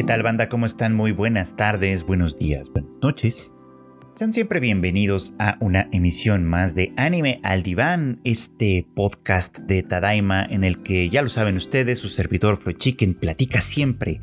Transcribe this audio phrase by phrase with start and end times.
[0.00, 0.48] ¿Qué tal banda?
[0.48, 0.94] ¿Cómo están?
[0.94, 3.52] Muy buenas tardes, buenos días, buenas noches.
[4.14, 10.42] Sean siempre bienvenidos a una emisión más de Anime al Diván, este podcast de Tadaima
[10.42, 14.22] en el que, ya lo saben ustedes, su servidor Floyd Chicken platica siempre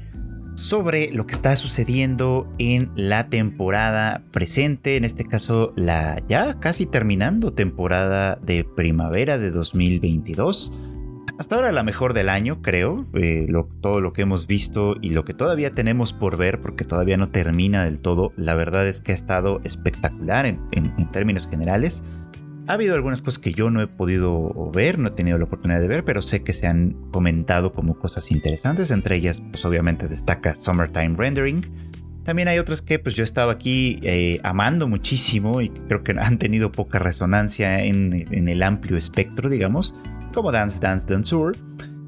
[0.56, 6.88] sobre lo que está sucediendo en la temporada presente, en este caso la ya casi
[6.88, 10.74] terminando temporada de primavera de 2022
[11.40, 13.06] hasta ahora la mejor del año, creo.
[13.14, 13.48] Eh,
[13.82, 17.30] todo lo que hemos visto y lo que todavía tenemos por ver, porque todavía no
[17.30, 22.04] termina del todo, la verdad es que ha estado espectacular en, términos generales.
[22.68, 25.80] Ha habido algunas cosas que yo no he podido ver, no he tenido la oportunidad
[25.80, 28.92] de ver, pero sé que se han comentado como cosas interesantes.
[28.92, 31.66] Entre ellas, pues obviamente destaca Summertime Rendering.
[32.24, 36.14] También hay otras que pues yo he estado aquí eh, amando muchísimo y creo que
[36.20, 39.94] han tenido poca resonancia en, en el amplio espectro, digamos
[40.38, 41.58] como Dance Dance Danceur,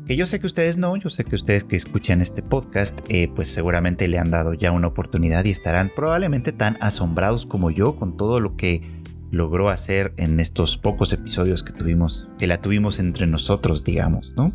[0.05, 3.27] que yo sé que ustedes no, yo sé que ustedes que escuchan este podcast, eh,
[3.35, 7.95] pues seguramente le han dado ya una oportunidad y estarán probablemente tan asombrados como yo
[7.95, 8.83] con todo lo que
[9.31, 14.53] logró hacer en estos pocos episodios que tuvimos, que la tuvimos entre nosotros, digamos, ¿no?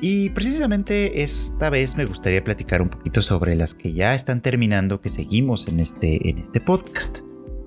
[0.00, 5.00] Y precisamente esta vez me gustaría platicar un poquito sobre las que ya están terminando,
[5.00, 7.20] que seguimos en este, en este podcast.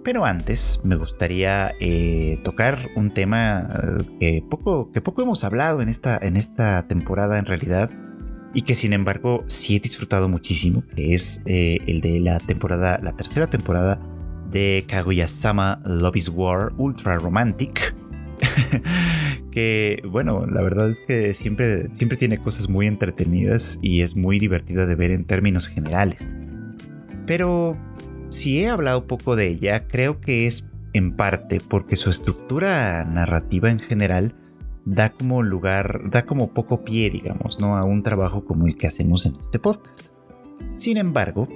[0.03, 5.81] Pero antes me gustaría eh, tocar un tema eh, que poco, que poco hemos hablado
[5.81, 7.89] en esta, en esta temporada en realidad
[8.53, 12.99] y que sin embargo sí he disfrutado muchísimo, que es eh, el de la temporada,
[13.01, 13.99] la tercera temporada
[14.51, 17.95] de Kaguya-sama Love is War Ultra Romantic.
[19.51, 24.37] que bueno, la verdad es que siempre, siempre tiene cosas muy entretenidas y es muy
[24.37, 26.35] divertida de ver en términos generales.
[27.25, 27.77] Pero
[28.33, 33.69] si he hablado poco de ella, creo que es en parte porque su estructura narrativa
[33.69, 34.35] en general
[34.85, 37.77] da como lugar, da como poco pie, digamos, ¿no?
[37.77, 40.07] A un trabajo como el que hacemos en este podcast.
[40.75, 41.47] Sin embargo,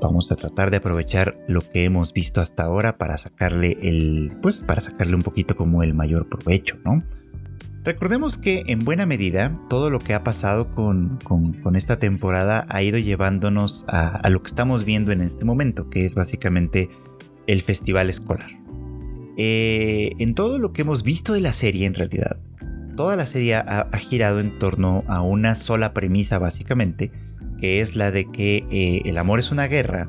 [0.00, 4.62] vamos a tratar de aprovechar lo que hemos visto hasta ahora para sacarle el, pues,
[4.62, 7.04] para sacarle un poquito como el mayor provecho, ¿no?
[7.84, 11.18] Recordemos que en buena medida todo lo que ha pasado con,
[11.74, 16.14] esta temporada ha ido llevándonos a, lo que estamos viendo en este momento, que es
[16.14, 16.88] básicamente
[17.46, 18.50] el festival escolar.
[19.36, 22.38] Eh, en todo lo que hemos visto de la serie en realidad,
[22.96, 27.12] toda la serie ha, girado en torno a una sola premisa básicamente,
[27.60, 30.08] que es la de que eh, el amor es una guerra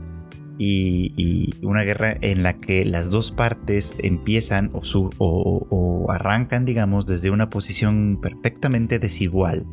[0.58, 4.82] y, una guerra en la que las dos partes empiezan o,
[5.20, 9.66] o, arrancan, digamos, desde una posición perfectamente desigual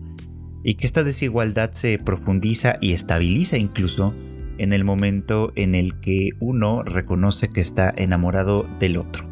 [0.64, 4.14] y que esta desigualdad se profundiza y estabiliza incluso
[4.58, 9.28] en el momento en el que uno reconoce que está enamorado del otro.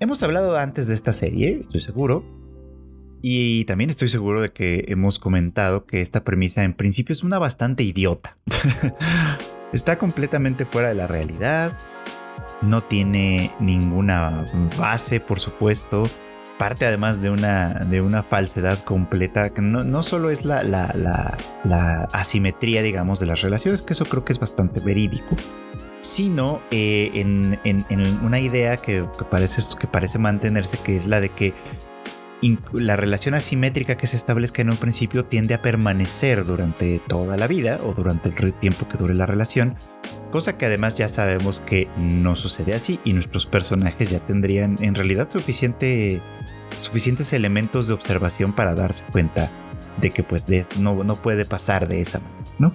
[0.00, 2.41] Hemos hablado antes de esta serie, estoy seguro,
[3.22, 7.38] y también estoy seguro de que hemos comentado que esta premisa en principio es una
[7.38, 8.36] bastante idiota.
[9.72, 11.78] Está completamente fuera de la realidad.
[12.62, 14.44] No tiene ninguna
[14.76, 16.02] base, por supuesto.
[16.58, 19.50] Parte además de una, de una falsedad completa.
[19.50, 20.92] Que no, no solo es la, la,
[21.62, 25.36] la, asimetría, digamos, de las relaciones, que eso creo que es bastante verídico
[26.00, 31.06] sino eh, en, en, en, una idea que, que, parece, que parece mantenerse, que es
[31.06, 31.54] la de que
[32.72, 37.46] la relación asimétrica que se establezca en un principio tiende a permanecer durante toda la
[37.46, 39.76] vida o durante el tiempo que dure la relación,
[40.32, 44.96] cosa que además ya sabemos que no sucede así y nuestros personajes ya tendrían en
[44.96, 46.20] realidad suficiente,
[46.76, 49.50] suficientes elementos de observación para darse cuenta
[50.00, 50.46] de que pues
[50.78, 52.74] no, no puede pasar de esa manera, ¿no?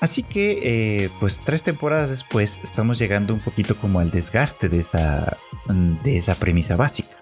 [0.00, 4.78] Así que, eh, pues tres temporadas después, estamos llegando un poquito como al desgaste de
[4.78, 5.36] esa,
[6.04, 7.16] de esa premisa básica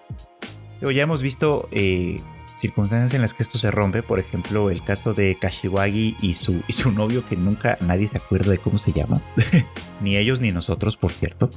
[0.81, 2.21] ya hemos visto eh,
[2.57, 6.63] circunstancias en las que esto se rompe, por ejemplo, el caso de Kashiwagi y su,
[6.67, 9.21] y su novio, que nunca nadie se acuerda de cómo se llama,
[10.01, 11.49] ni ellos ni nosotros, por cierto.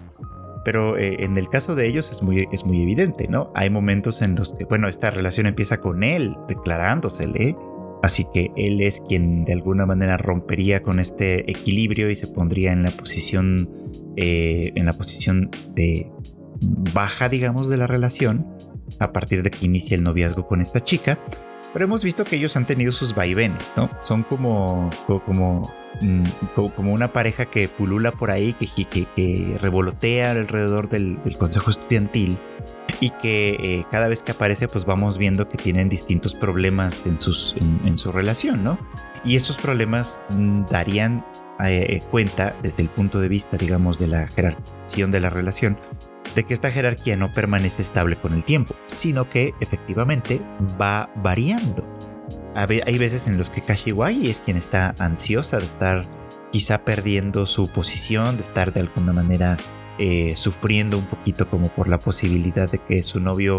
[0.62, 3.50] Pero eh, en el caso de ellos es muy, es muy evidente, ¿no?
[3.54, 7.56] Hay momentos en los que, bueno, esta relación empieza con él declarándosele,
[8.02, 12.72] así que él es quien de alguna manera rompería con este equilibrio y se pondría
[12.72, 13.70] en la posición,
[14.16, 16.10] eh, en la posición de
[16.92, 18.46] baja, digamos, de la relación
[18.98, 21.18] a partir de que inicia el noviazgo con esta chica.
[21.72, 23.90] Pero hemos visto que ellos han tenido sus vaivenes, ¿no?
[24.02, 26.22] Son como, como, mm,
[26.74, 32.38] como, una pareja que pulula por ahí, que, que, revolotea alrededor del, consejo estudiantil
[33.00, 37.18] y que eh, cada vez que aparece pues vamos viendo que tienen distintos problemas en,
[37.20, 37.54] sus,
[37.84, 38.78] en, su relación, ¿no?
[39.24, 41.24] Y esos problemas mm, darían
[41.64, 45.78] eh, cuenta desde el punto de vista, digamos, de la jerarquización de la relación,
[46.34, 50.40] de que esta jerarquía no permanece estable con el tiempo, sino que efectivamente
[50.80, 51.84] va variando.
[52.54, 56.04] hay veces en los que Kashiwai es quien está ansiosa de estar
[56.52, 59.56] quizá perdiendo su posición, de estar de alguna manera
[59.98, 63.58] eh, sufriendo un poquito como por la posibilidad de que su novio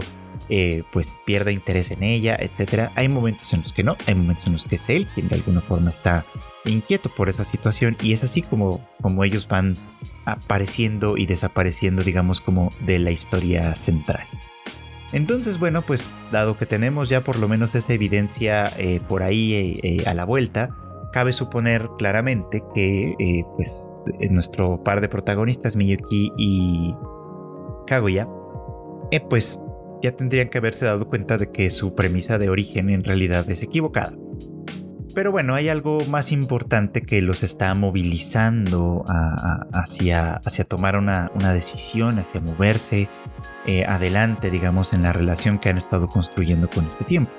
[0.50, 2.90] eh, pues pierda interés en ella, etc.
[2.96, 5.36] Hay momentos en los que no, hay momentos en los que es él quien de
[5.36, 6.26] alguna forma está
[6.66, 9.76] inquieto por esa situación y es así como, como ellos van
[10.26, 14.28] apareciendo y desapareciendo, digamos, como de la historia central.
[15.14, 19.80] Entonces, bueno, pues dado que tenemos ya por lo menos esa evidencia eh, por ahí
[19.84, 20.70] eh, a la vuelta,
[21.12, 23.92] cabe suponer claramente que eh, pues
[24.30, 26.96] nuestro par de protagonistas, Miyuki y
[27.88, 28.28] Kaguya,
[29.30, 29.60] pues
[30.02, 33.62] ya tendrían que haberse dado cuenta de que su premisa de origen en realidad es
[33.62, 34.14] equivocada.
[35.14, 39.06] Pero bueno, hay algo más importante que los está movilizando
[39.74, 43.10] hacia, hacia tomar una, decisión, hacia moverse
[43.66, 47.32] eh, adelante, digamos, en la relación que han estado construyendo con este tiempo.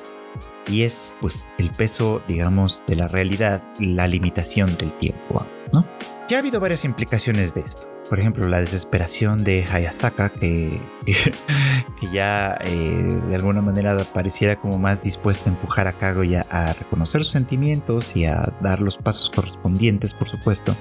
[0.68, 5.86] Y es pues el peso, digamos, de la realidad, la limitación del tiempo, ¿no?
[6.28, 12.06] Ya ha habido varias implicaciones de esto por ejemplo, la desesperación de Hayasaka, que, que
[12.12, 17.22] ya eh, de alguna manera pareciera como más dispuesta a empujar a Kaguya a reconocer
[17.22, 20.76] sus sentimientos y a dar los pasos correspondientes, por supuesto.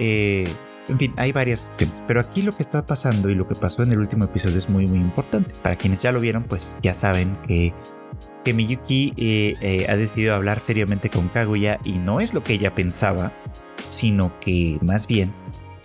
[0.00, 0.48] Eh,
[0.88, 2.02] en fin, hay varias opciones.
[2.08, 4.68] Pero aquí lo que está pasando y lo que pasó en el último episodio es
[4.68, 5.54] muy, muy importante.
[5.62, 7.72] Para quienes ya lo vieron, pues ya saben que,
[8.44, 12.74] que Miyuki eh, ha decidido hablar seriamente con Kaguya y no es lo que ella
[12.74, 13.32] pensaba,
[13.86, 15.32] sino que más bien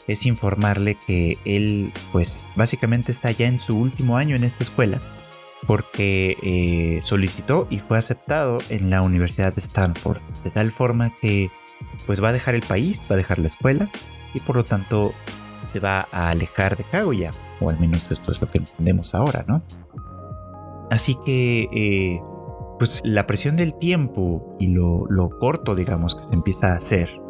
[0.07, 4.99] es informarle que él pues básicamente está ya en su último año en esta escuela
[5.67, 11.49] porque eh, solicitó y fue aceptado en la Universidad de Stanford de tal forma que
[12.05, 13.89] pues va a dejar el país, va a dejar la escuela
[14.33, 15.13] y por lo tanto
[15.63, 19.45] se va a alejar de Kaguya o al menos esto es lo que entendemos ahora,
[19.47, 19.63] ¿no?
[20.91, 22.21] Así que eh,
[22.77, 27.22] pues la presión del tiempo y lo, lo corto digamos que se empieza a hacer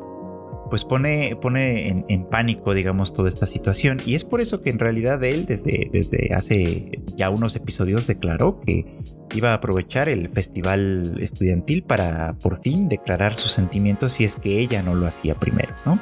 [0.74, 4.00] pues pone, pone en, pánico, digamos, toda esta situación.
[4.08, 8.60] Y es por eso que en realidad él desde, desde hace ya unos episodios declaró
[8.60, 8.98] que
[9.36, 14.62] iba a aprovechar el festival estudiantil para por fin declarar sus sentimientos si es que
[14.62, 16.00] ella no lo hacía primero, ¿no?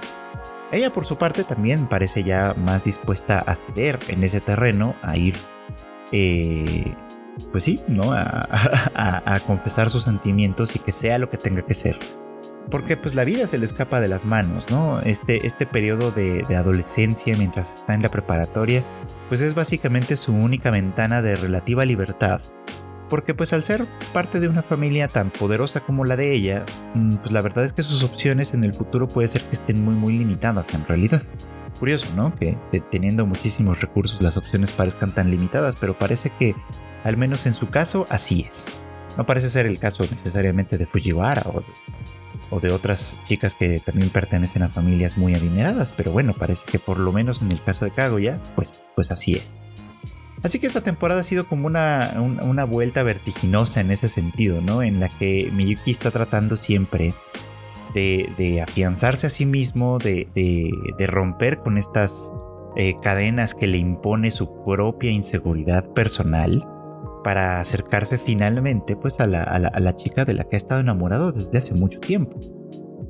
[0.71, 5.18] Ella por su parte también parece ya más dispuesta a ceder en ese terreno, a
[5.18, 5.35] ir,
[6.13, 6.95] eh,
[7.51, 8.13] pues sí, ¿no?
[8.13, 12.00] a confesar sus sentimientos y que sea lo que tenga que ser
[12.69, 15.02] porque pues la vida se le escapa de las manos, ¿no?
[15.02, 18.84] Este, este periodo de, adolescencia mientras está en la preparatoria,
[19.30, 22.42] pues es básicamente su única ventana de relativa libertad.
[23.10, 27.16] Porque pues al ser parte de una familia tan poderosa como la de ella, mm,
[27.18, 29.96] pues la verdad es que sus opciones en el futuro puede ser que estén muy
[29.96, 31.22] muy limitadas en realidad.
[31.78, 32.34] Curioso, ¿no?
[32.36, 32.57] Que
[32.90, 36.56] teniendo muchísimos recursos las opciones parezcan tan limitadas, pero parece que,
[37.04, 38.69] al menos en su caso, así es.
[39.18, 41.66] No parece ser el caso necesariamente de Fujiwara o de
[42.51, 46.77] o de otras chicas que también pertenecen a familias muy adineradas, pero bueno, parece que
[46.77, 49.63] por lo menos en el caso de Kaguya, pues, pues así es.
[50.44, 54.81] Así que esta temporada ha sido como una, una, vuelta vertiginosa en ese sentido, ¿no?
[54.81, 57.13] En la que Miyuki está tratando siempre
[57.94, 62.31] de, afianzarse a sí mismo, de, de, romper con estas
[62.75, 66.68] eh, cadenas que le impone su propia inseguridad personal
[67.23, 71.73] para acercarse finalmente pues a la, chica de la que ha estado enamorado desde hace
[71.73, 72.40] mucho tiempo.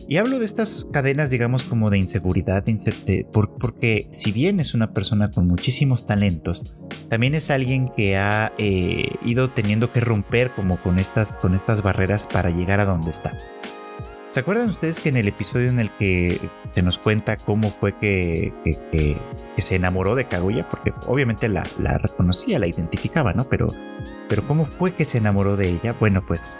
[0.07, 4.93] Y hablo de estas cadenas, digamos, como de inseguridad, de porque si bien es una
[4.93, 6.75] persona con muchísimos talentos,
[7.07, 11.81] también es alguien que ha eh, ido teniendo que romper como con estas, con estas
[11.81, 13.37] barreras para llegar a donde está.
[14.31, 16.39] ¿Se acuerdan ustedes que en el episodio en el que
[16.71, 18.53] se nos cuenta cómo fue que,
[19.57, 20.69] se enamoró de Kaguya?
[20.69, 21.65] Porque obviamente la,
[21.97, 23.43] reconocía, la identificaba, ¿no?
[23.49, 23.67] Pero,
[24.29, 25.97] pero ¿cómo fue que se enamoró de ella?
[25.99, 26.55] Bueno, pues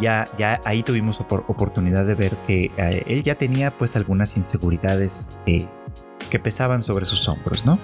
[0.00, 5.38] ya, ya ahí tuvimos oportunidad de ver que eh, él ya tenía pues algunas inseguridades
[5.44, 7.78] que pesaban sobre sus hombros, ¿no?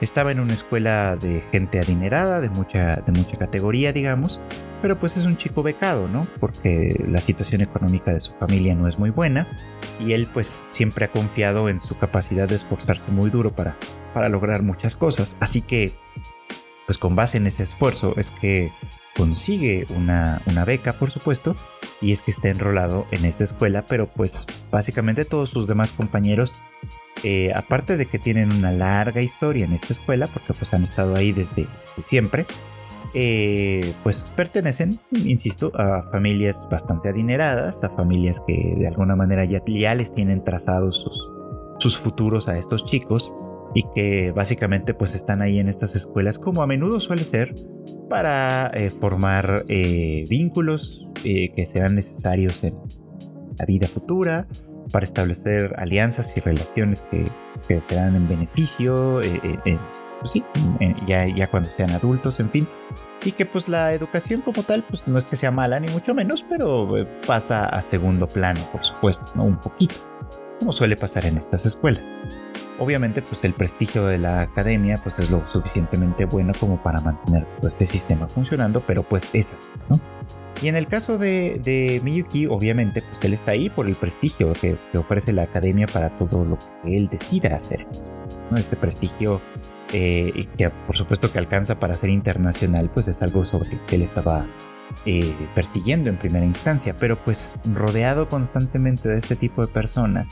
[0.00, 4.40] Estaba en una escuela de gente adinerada, de mucha, de mucha categoría, digamos,
[4.80, 6.22] pero pues es un chico becado, ¿no?
[6.40, 9.46] Porque la situación económica de su familia no es muy buena
[9.98, 13.76] y él pues siempre ha confiado en su capacidad de esforzarse muy duro para,
[14.14, 15.36] para lograr muchas cosas.
[15.40, 15.92] Así que,
[16.86, 18.72] pues con base en ese esfuerzo es que
[19.16, 21.56] consigue una, una beca, por supuesto,
[22.00, 26.62] y es que está enrolado en esta escuela, pero pues básicamente todos sus demás compañeros
[27.22, 31.14] eh, aparte de que tienen una larga historia en esta escuela, porque pues han estado
[31.14, 31.66] ahí desde
[32.02, 32.46] siempre,
[33.12, 39.94] eh, pues pertenecen, insisto, a familias bastante adineradas, a familias que de alguna manera ya,
[39.94, 41.06] les tienen trazados
[41.78, 43.34] sus, futuros a estos chicos
[43.74, 47.54] y que básicamente pues están ahí en estas escuelas como a menudo suele ser
[48.08, 52.74] para eh, formar vínculos que serán necesarios en
[53.58, 54.46] la vida futura
[54.90, 57.26] para establecer alianzas y relaciones que,
[57.68, 59.78] que serán en beneficio, eh, eh,
[60.20, 60.44] pues sí,
[61.06, 62.68] ya, ya cuando sean adultos, en fin.
[63.24, 66.14] Y que pues la educación como tal, pues no es que sea mala ni mucho
[66.14, 66.94] menos, pero
[67.26, 69.44] pasa a segundo plano, por supuesto, ¿no?
[69.44, 69.94] Un poquito,
[70.58, 72.04] como suele pasar en estas escuelas.
[72.78, 77.44] Obviamente, pues el prestigio de la academia pues es lo suficientemente bueno como para mantener
[77.58, 80.00] todo este sistema funcionando, pero pues es así, ¿no?
[80.62, 84.76] Y en el caso de, Miyuki, obviamente, pues él está ahí por el prestigio que,
[84.96, 87.86] ofrece la academia para todo lo que él decida hacer.
[88.50, 88.58] ¿no?
[88.58, 89.40] Este prestigio
[89.92, 93.96] eh, que por supuesto que alcanza para ser internacional, pues es algo sobre el que
[93.96, 94.46] él estaba
[95.04, 100.28] eh, persiguiendo en primera instancia, pero pues rodeado constantemente de este tipo de personas,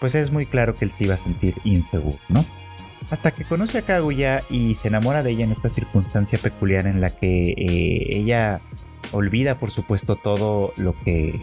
[0.00, 2.44] pues es muy claro que él se iba a sentir inseguro, ¿no?
[3.10, 7.02] Hasta que conoce a Kaguya y se enamora de ella en esta circunstancia peculiar en
[7.02, 8.62] la que eh, ella
[9.12, 11.40] olvida, por supuesto, todo lo que.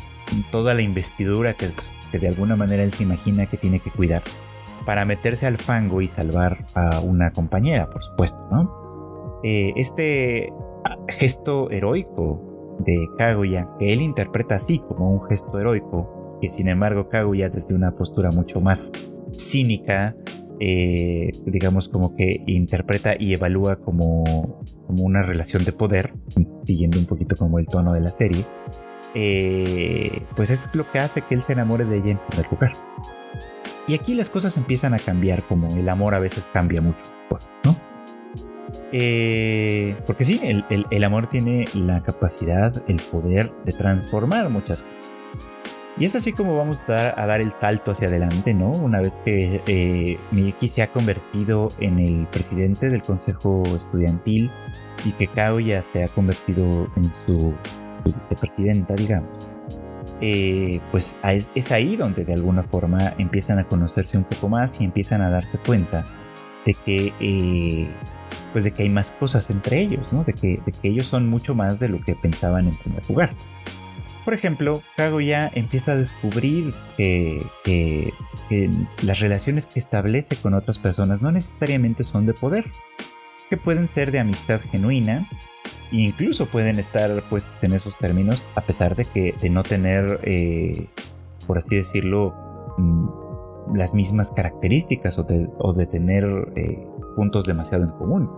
[0.51, 1.69] toda la investidura que,
[2.11, 4.23] que de alguna manera él se imagina que tiene que cuidar
[4.85, 9.39] para meterse al fango y salvar a una compañera, por supuesto, ¿no?
[9.43, 10.51] Eh, este
[11.07, 17.09] gesto heroico de Kaguya, que él interpreta así como un gesto heroico, que sin embargo
[17.09, 18.91] Kaguya desde una postura mucho más
[19.37, 20.15] cínica,
[20.59, 26.13] eh, digamos como que interpreta y evalúa como, como, una relación de poder,
[26.65, 28.45] siguiendo un poquito como el tono de la serie,
[29.13, 32.73] eh, pues es lo que hace que él se enamore de ella en primer lugar.
[33.87, 37.49] Y aquí las cosas empiezan a cambiar, como el amor a veces cambia muchas cosas,
[37.63, 37.75] ¿no?
[38.93, 45.11] Eh, porque sí, el, el, amor tiene la capacidad, el poder de transformar muchas cosas.
[45.97, 48.71] Y es así como vamos a dar, el salto hacia adelante, ¿no?
[48.71, 54.49] Una vez que eh, Miyuki se ha convertido en el presidente del consejo estudiantil
[55.05, 55.29] y que
[55.65, 57.53] ya se ha convertido en su,
[58.03, 59.49] vicepresidenta, digamos.
[60.19, 64.83] Eh, pues es, ahí donde de alguna forma empiezan a conocerse un poco más y
[64.83, 66.05] empiezan a darse cuenta
[66.65, 67.87] de que, eh,
[68.51, 70.23] pues de que hay más cosas entre ellos, ¿no?
[70.23, 73.31] De que, de ellos son mucho más de lo que pensaban en primer lugar.
[74.25, 78.13] Por ejemplo, Kaguya empieza a descubrir que,
[79.01, 82.65] las relaciones que establece con otras personas no necesariamente son de poder,
[83.51, 85.27] que pueden ser de amistad genuina
[85.91, 90.21] e incluso pueden estar puestas en esos términos a pesar de que de no tener,
[90.23, 90.87] eh,
[91.45, 92.33] por así decirlo,
[92.77, 95.23] mm, las mismas características o
[95.73, 96.23] de, tener
[96.55, 98.29] eh, puntos demasiado en común.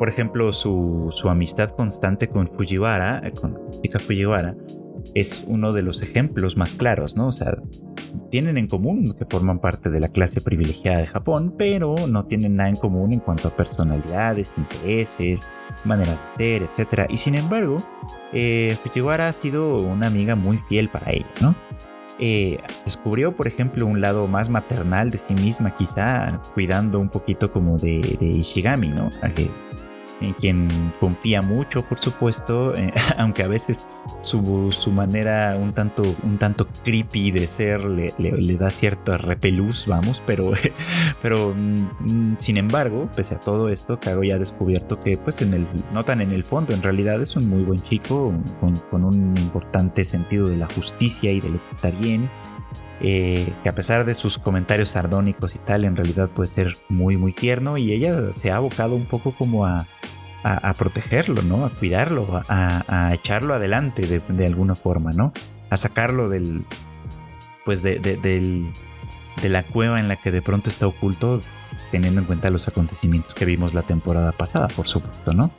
[0.00, 4.56] Por ejemplo, su, amistad constante con Fujiwara, eh, con Chika Fujiwara,
[5.14, 7.28] es uno de los ejemplos más claros, ¿no?
[7.28, 7.56] O sea,
[8.30, 12.56] tienen en común que forman parte de la clase privilegiada de Japón, pero no tienen
[12.56, 15.48] nada en común en cuanto a personalidades, intereses,
[15.84, 17.06] maneras de ser, etc.
[17.10, 17.78] Y sin embargo,
[18.32, 21.54] eh, Fujiwara ha sido una amiga muy fiel para ella, ¿no?
[22.22, 27.50] Eh, descubrió, por ejemplo, un lado más maternal de sí misma, quizá cuidando un poquito
[27.50, 29.10] como de, de Ishigami, ¿no?
[30.20, 30.68] En quien
[31.00, 33.86] confía mucho, por supuesto, eh, aunque a veces
[34.20, 38.12] su, su, manera un tanto, un tanto creepy de ser le,
[38.56, 40.52] da cierta repelús, vamos, pero,
[41.22, 45.66] pero mm, sin embargo, pese a todo esto, Kago ha descubierto que, pues, en el,
[45.92, 49.36] no tan en el fondo, en realidad es un muy buen chico, con, con un
[49.38, 52.28] importante sentido de la justicia y de lo que está bien.
[53.02, 57.16] Eh, que a pesar de sus comentarios sardónicos y tal, en realidad puede ser muy,
[57.16, 59.86] muy tierno y ella se ha abocado un poco como a,
[60.78, 61.66] protegerlo, ¿no?
[61.66, 65.32] A cuidarlo, a, echarlo adelante de, alguna forma, ¿no?
[65.70, 66.64] A sacarlo del,
[67.64, 68.70] pues de, del,
[69.42, 71.40] de la cueva en la que de pronto está oculto,
[71.90, 75.50] teniendo en cuenta los acontecimientos que vimos la temporada pasada, por supuesto, ¿no?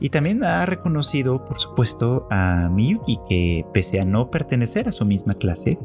[0.00, 5.04] Y también ha reconocido, por supuesto, a Miyuki, que pese a no pertenecer a su
[5.04, 5.78] misma clase,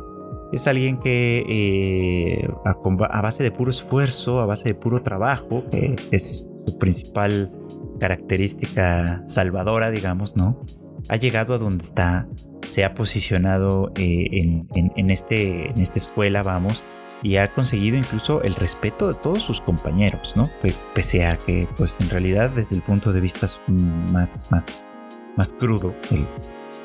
[0.54, 5.96] es alguien que eh, a, base de puro esfuerzo, a base de puro trabajo, que
[6.12, 7.52] es su principal
[8.00, 10.62] característica salvadora, digamos, ¿no?
[11.10, 12.28] Ha llegado a donde está,
[12.70, 14.28] se ha posicionado eh,
[14.76, 16.84] en, este, en esta escuela, vamos,
[17.24, 20.52] y ha conseguido incluso el respeto de todos sus compañeros, ¿no?
[20.94, 24.84] Pese a que, pues en realidad, desde el punto de vista más, más,
[25.36, 25.96] más crudo,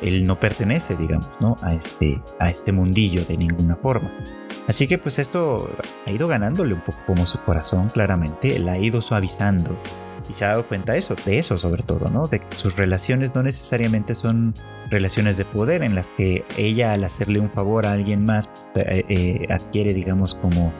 [0.02, 1.56] él no pertenece, digamos, ¿no?
[1.62, 4.10] A este, a este mundillo de ninguna forma.
[4.66, 5.70] Así que pues esto
[6.06, 9.76] ha ido ganándole un poco como su corazón, claramente, la ha ido suavizando
[10.28, 12.26] y se ha dado cuenta de eso, de eso sobre todo, ¿no?
[12.26, 14.54] De que sus relaciones no necesariamente son
[14.90, 19.04] relaciones de poder en las que ella al hacerle un favor a alguien más eh,
[19.08, 20.72] eh, adquiere, digamos, como,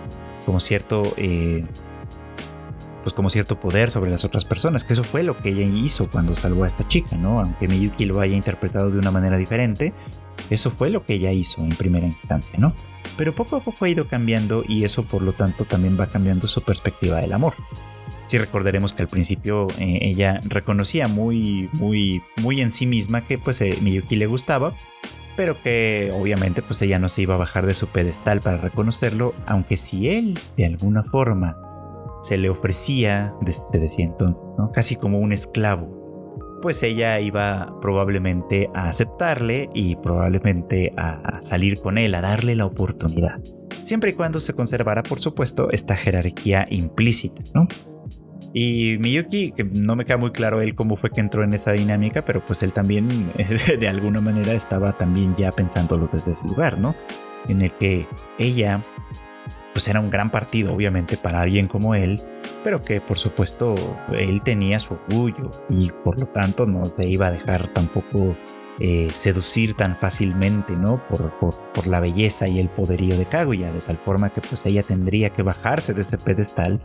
[0.44, 1.02] como cierto...
[1.16, 1.64] Eh,
[3.08, 6.10] pues como cierto poder sobre las otras personas, que eso fue lo que ella hizo
[6.10, 7.40] cuando salvó a esta chica, ¿no?
[7.40, 9.94] Aunque Miyuki lo haya interpretado de una manera diferente,
[10.50, 12.74] eso fue lo que ella hizo en primera instancia, ¿no?
[13.16, 16.48] Pero poco a poco ha ido cambiando y eso por lo tanto también va cambiando
[16.48, 17.54] su perspectiva del amor.
[18.26, 23.38] Si recordaremos que al principio eh, ella reconocía muy, muy, muy en sí misma que
[23.38, 24.74] pues eh, Miyuki le gustaba,
[25.34, 29.34] pero que obviamente pues ella no se iba a bajar de su pedestal para reconocerlo,
[29.46, 31.56] aunque si él de alguna forma
[32.22, 33.34] se le ofrecía,
[33.72, 34.70] se decía entonces, ¿no?
[34.72, 41.98] casi como un esclavo, pues ella iba probablemente a aceptarle y probablemente a salir con
[41.98, 43.40] él, a darle la oportunidad.
[43.84, 47.68] Siempre y cuando se conservara, por supuesto, esta jerarquía implícita, ¿no?
[48.52, 51.72] Y Miyuki, que no me queda muy claro él cómo fue que entró en esa
[51.72, 53.08] dinámica, pero pues él también
[53.80, 56.94] de alguna manera estaba también ya pensándolo desde ese lugar, ¿no?
[57.48, 58.06] En el que
[58.38, 58.82] ella
[59.78, 62.20] pues era un gran partido obviamente para alguien como él,
[62.64, 63.76] pero que por supuesto
[64.12, 68.34] él tenía su orgullo y por lo tanto no se iba a dejar tampoco
[68.80, 71.00] eh, seducir tan fácilmente, ¿no?
[71.06, 74.82] Por, por, la belleza y el poderío de Kaguya, de tal forma que pues ella
[74.82, 76.80] tendría que bajarse de ese pedestal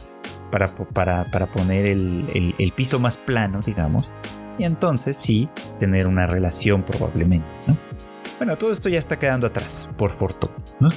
[0.51, 4.11] para, para, para poner el, el, piso más plano, digamos,
[4.59, 7.75] y entonces sí tener una relación probablemente, ¿no?
[8.37, 10.89] Bueno, todo esto ya está quedando atrás, por fortuna, ¿no?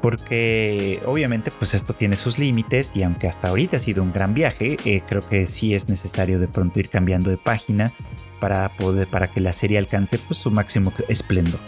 [0.00, 4.32] Porque obviamente pues esto tiene sus límites y aunque hasta ahorita ha sido un gran
[4.32, 7.92] viaje, eh, creo que sí es necesario de pronto ir cambiando de página
[8.40, 11.60] para, poder, para que la serie alcance pues, su máximo esplendor.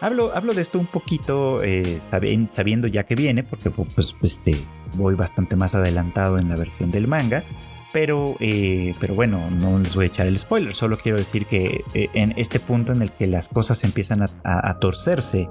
[0.00, 4.56] Hablo, hablo de esto un poquito eh, sabiendo ya que viene, porque pues, este,
[4.96, 7.44] voy bastante más adelantado en la versión del manga.
[7.92, 11.82] Pero, eh, pero bueno, no les voy a echar el spoiler, solo quiero decir que
[11.92, 15.48] en este punto en el que las cosas empiezan a, torcerse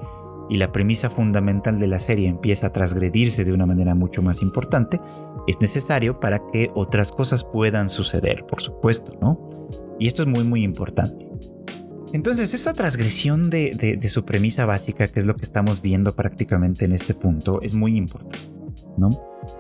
[0.50, 4.42] y la premisa fundamental de la serie empieza a transgredirse de una manera mucho más
[4.42, 4.98] importante,
[5.48, 9.50] es necesario para que otras cosas puedan suceder, por supuesto, ¿no?
[10.00, 11.28] Y esto es muy muy importante.
[12.12, 16.94] Entonces, esa transgresión de, su premisa básica, que es lo que estamos viendo prácticamente en
[16.94, 18.40] este punto, es muy importante,
[18.98, 19.10] ¿no?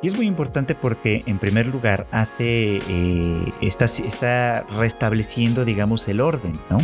[0.01, 6.21] Y es muy importante porque, en primer lugar, hace, eh, está, está restableciendo, digamos, el
[6.21, 6.79] orden, ¿no?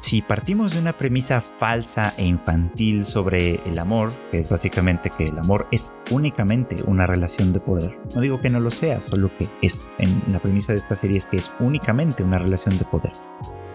[0.00, 5.24] Si partimos de una premisa falsa e infantil sobre el amor, que es básicamente que
[5.24, 9.30] el amor es únicamente una relación de poder, no digo que no lo sea, solo
[9.36, 12.84] que es, en la premisa de esta serie es que es únicamente una relación de
[12.84, 13.12] poder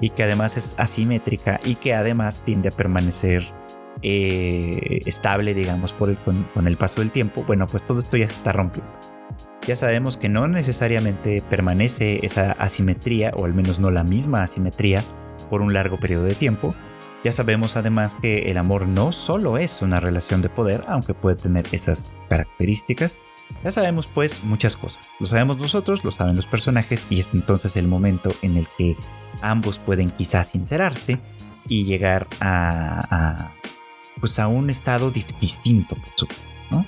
[0.02, 3.44] y que además es asimétrica y que además tiende a permanecer
[4.02, 8.28] eh, estable, digamos, por el, con el paso del tiempo, bueno, pues todo esto ya
[8.28, 8.92] se está rompiendo.
[9.66, 15.02] Ya sabemos que no necesariamente permanece esa asimetría, o al menos no la misma asimetría,
[15.54, 16.74] por un largo periodo de tiempo.
[17.24, 21.36] Ya sabemos además que el amor no solo es una relación de poder, aunque puede
[21.36, 23.20] tener esas características.
[23.64, 25.06] Ya sabemos pues muchas cosas.
[25.20, 28.98] Lo sabemos nosotros, lo saben los personajes y es entonces el momento en el que
[29.44, 31.20] ambos pueden quizás sincerarse
[31.68, 33.52] y llegar a,
[34.20, 36.84] pues a un estado distinto, por supuesto, ¿no?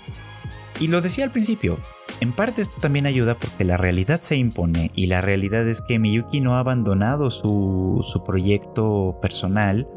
[0.79, 1.77] Y lo decía al principio,
[2.21, 5.99] en parte esto también ayuda porque la realidad se impone y la realidad es que
[5.99, 9.87] Miyuki no ha abandonado su, proyecto personal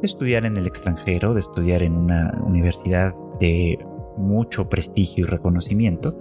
[0.00, 3.78] de estudiar en el extranjero, de estudiar en una universidad de
[4.16, 6.18] mucho prestigio y reconocimiento,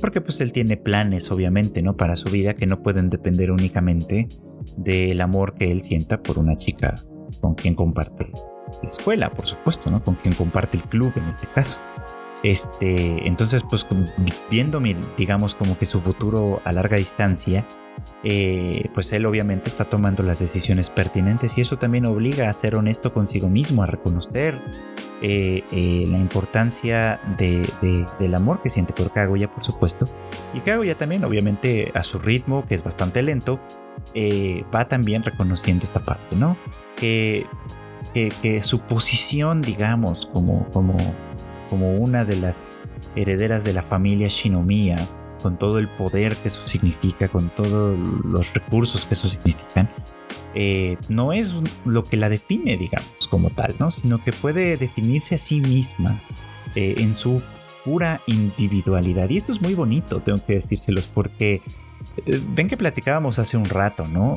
[0.00, 1.96] porque pues él tiene planes obviamente, ¿no?
[1.96, 4.28] Para su vida que no pueden depender únicamente
[4.76, 6.96] del amor que él sienta por una chica
[7.40, 8.30] con quien comparte
[8.82, 10.02] la escuela, por supuesto, ¿no?
[10.02, 11.78] Con quien comparte el club en este caso.
[12.42, 13.86] Este, entonces, pues
[14.50, 14.80] viendo,
[15.16, 17.66] digamos, como que su futuro a larga distancia,
[18.24, 22.76] eh, pues él obviamente está tomando las decisiones pertinentes y eso también obliga a ser
[22.76, 24.60] honesto consigo mismo, a reconocer
[25.20, 30.06] eh, eh, la importancia del amor que siente por Kaguya, por supuesto.
[30.54, 33.60] Y Kaguya también, obviamente, a su ritmo, que es bastante lento,
[34.74, 36.56] va también reconociendo esta parte, ¿no?
[36.96, 37.46] Que,
[38.62, 40.66] su posición, digamos, como
[41.68, 42.76] como una de las
[43.16, 44.96] herederas de la familia Shinomiya,
[45.42, 49.88] con todo el poder que eso significa, con todos los recursos que eso significan,
[50.54, 51.54] eh, no es
[51.84, 53.90] lo que la define, digamos, como tal, ¿no?
[53.90, 56.20] Sino que puede definirse a sí misma
[56.74, 57.42] eh, en su
[57.84, 59.30] pura individualidad.
[59.30, 61.62] Y esto es muy bonito, tengo que decírselos, porque
[62.26, 64.34] eh, ven que platicábamos hace un rato, ¿no?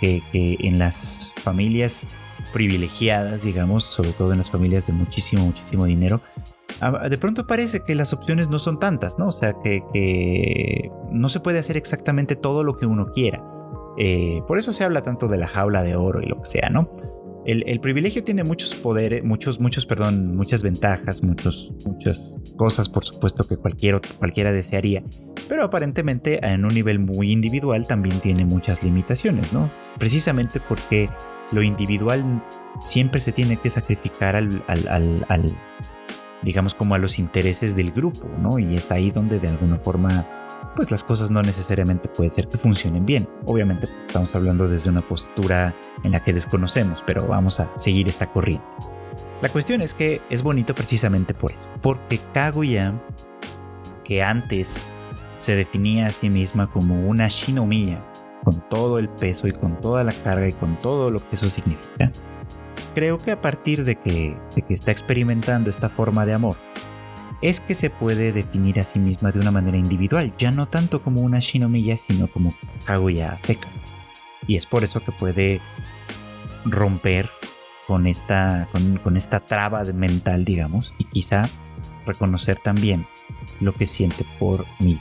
[0.00, 2.06] Que, que en las familias
[2.52, 6.20] privilegiadas, digamos, sobre todo en las familias de muchísimo, muchísimo dinero,
[7.08, 9.28] de pronto parece que las opciones no son tantas, ¿no?
[9.28, 13.42] O sea, que, no se puede hacer exactamente todo lo que uno quiera.
[13.96, 16.68] Eh, por eso se habla tanto de la jaula de oro y lo que sea,
[16.68, 16.90] ¿no?
[17.46, 23.44] el, privilegio tiene muchos poderes, muchos, muchos, perdón, muchas ventajas, muchos, muchas cosas, por supuesto,
[23.46, 25.02] que cualquier, cualquiera desearía.
[25.48, 29.70] Pero aparentemente en un nivel muy individual también tiene muchas limitaciones, ¿no?
[29.98, 31.10] Precisamente porque
[31.52, 32.42] lo individual
[32.80, 35.56] siempre se tiene que sacrificar al, al
[36.44, 38.58] digamos, como a los intereses del grupo, ¿no?
[38.58, 40.26] Y es ahí donde de alguna forma
[40.76, 43.28] pues las cosas no necesariamente puede ser que funcionen bien.
[43.46, 48.08] Obviamente pues, estamos hablando desde una postura en la que desconocemos, pero vamos a seguir
[48.08, 48.64] esta corriente.
[49.40, 52.94] La cuestión es que es bonito precisamente por eso, porque Kaguya,
[54.02, 54.88] que antes
[55.36, 58.04] se definía a sí misma como una shinomiya,
[58.42, 61.48] con todo el peso y con toda la carga y con todo lo que eso
[61.48, 62.10] significa,
[62.94, 66.56] creo que a partir de que, de que está experimentando esta forma de amor,
[67.42, 71.02] es que se puede definir a sí misma de una manera individual, ya no tanto
[71.02, 72.54] como una Shinomiya, sino como
[72.86, 73.72] Kaguya secas.
[74.46, 75.60] Y es por eso que puede
[76.64, 77.30] romper
[77.86, 78.68] con esta,
[79.02, 81.48] con, esta traba mental, digamos, y quizá
[82.06, 83.06] reconocer también
[83.60, 85.00] lo que siente por mí.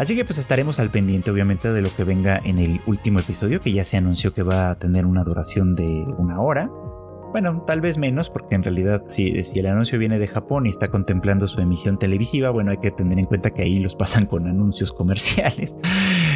[0.00, 3.60] Así que pues estaremos al pendiente obviamente de lo que venga en el último episodio
[3.60, 5.84] que ya se anunció que va a tener una duración de
[6.16, 6.70] una hora.
[7.32, 10.88] Bueno, tal vez menos, porque en realidad si, el anuncio viene de Japón y está
[10.88, 14.46] contemplando su emisión televisiva, bueno, hay que tener en cuenta que ahí los pasan con
[14.46, 15.76] anuncios comerciales.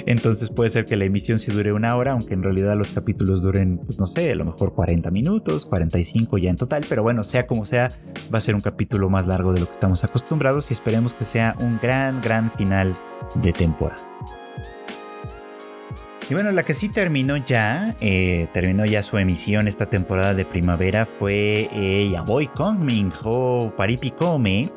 [0.06, 3.42] Entonces puede ser que la emisión sí dure una hora, aunque en realidad los capítulos
[3.42, 7.24] duren, pues no sé, a lo mejor 40 minutos, 45 ya en total, pero bueno,
[7.24, 7.90] sea como sea,
[8.32, 11.24] va a ser un capítulo más largo de lo que estamos acostumbrados y esperemos que
[11.24, 12.92] sea un gran, gran final
[13.36, 14.06] de temporada.
[16.28, 20.46] Y bueno, la que sí terminó ya, eh, terminó ya su emisión esta temporada de
[20.46, 24.70] primavera fue eh, Yaboy Kongming o Paripikome,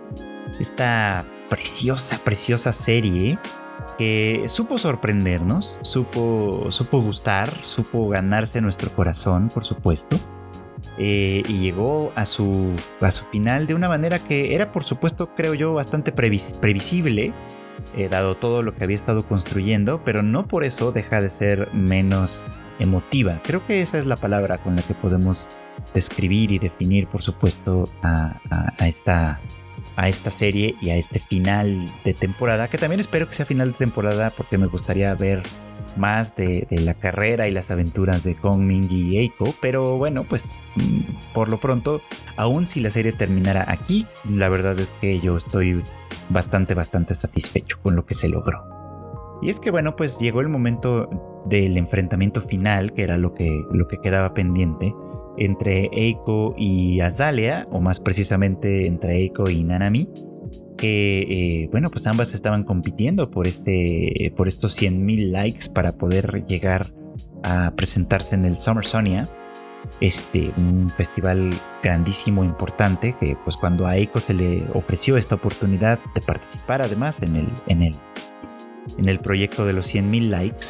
[0.60, 3.40] esta preciosa, preciosa serie
[3.98, 10.18] que supo sorprendernos, supo, supo gustar, supo ganarse nuestro corazón, por supuesto.
[11.00, 15.36] Eh, y llegó a su, a su final de una manera que era, por supuesto,
[15.36, 17.34] creo yo, bastante previsible
[17.96, 21.74] eh, dado todo lo que había estado construyendo, pero no por eso deja de ser
[21.74, 22.46] menos
[22.80, 23.40] emotiva.
[23.44, 25.50] Creo que esa es la palabra con la que podemos
[25.94, 28.40] describir y definir, por supuesto, a,
[28.86, 29.40] esta,
[29.98, 33.72] a esta serie y a este final de temporada, que también espero que sea final
[33.72, 35.42] de temporada porque me gustaría ver
[35.98, 41.34] más de, la carrera y las aventuras de Kongming y Eiko, pero bueno, pues mm,
[41.34, 42.02] por lo pronto,
[42.36, 45.84] aun si la serie terminara aquí, la verdad es que yo estoy
[46.30, 48.68] bastante, bastante satisfecho con lo que se logró.
[49.42, 51.10] Y es que bueno, pues llegó el momento
[51.46, 54.94] del enfrentamiento final, que era lo que, lo que quedaba pendiente,
[55.38, 60.10] entre Eiko y Azalea, o más precisamente entre Eiko y Nanami,
[60.78, 61.20] que,
[61.64, 66.94] eh, bueno, pues ambas estaban compitiendo por, este, por estos 100.000 likes para poder llegar
[67.44, 69.26] a presentarse en el Summer Sonia,
[70.02, 76.00] este, un festival grandísimo, importante, que pues cuando a Eiko se le ofreció esta oportunidad
[76.14, 77.96] de participar además en el, en el,
[78.98, 80.66] en el proyecto de los 100.000 likes,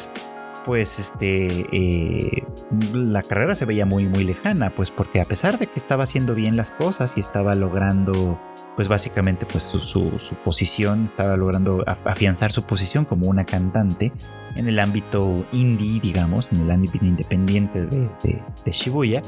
[0.68, 2.44] pues este, eh,
[2.92, 6.34] la carrera se veía muy, muy lejana, pues porque a pesar de que estaba haciendo
[6.34, 8.38] bien las cosas y estaba logrando
[8.76, 14.12] pues básicamente pues su, posición, estaba logrando afianzar su posición como una cantante
[14.56, 19.22] en el ámbito indie, digamos, en el ámbito independiente de, Shibuya.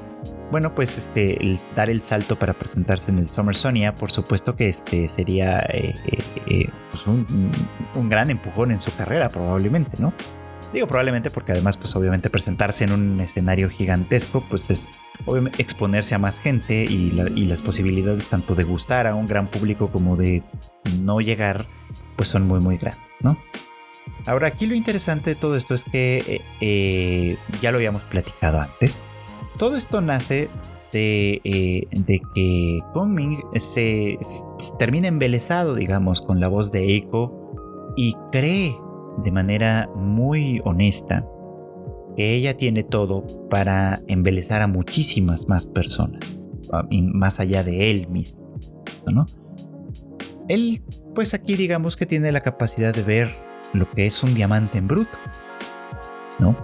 [0.50, 4.68] Bueno, pues este, dar el salto para presentarse en el Summer Sonia, por supuesto que
[4.68, 5.94] este sería eh,
[6.46, 7.50] eh, pues un
[8.10, 10.12] gran empujón en su carrera, probablemente, ¿no?
[10.72, 14.90] Digo probablemente porque además, pues obviamente presentarse en un escenario gigantesco, pues es
[15.58, 20.16] exponerse a más gente y, las posibilidades tanto de gustar a un gran público como
[20.16, 20.42] de
[21.00, 21.66] no llegar,
[22.16, 23.36] pues son muy muy grandes, ¿no?
[24.26, 28.60] Ahora aquí lo interesante de todo esto es que eh, eh, ya lo habíamos platicado
[28.60, 29.02] antes.
[29.56, 30.48] Todo esto nace
[30.92, 34.44] de, eh, de que Kongming se, se,
[34.78, 38.76] termina embelesado, digamos, con la voz de Eiko y cree
[39.22, 41.26] de manera muy honesta
[42.16, 46.20] que ella tiene todo para embelezar a muchísimas más personas,
[46.90, 48.56] más allá de él mismo,
[49.06, 49.26] ¿no?
[50.48, 50.82] Él,
[51.14, 53.32] pues aquí digamos que tiene la capacidad de ver
[53.72, 55.16] lo que es un diamante en bruto,
[56.38, 56.56] ¿no?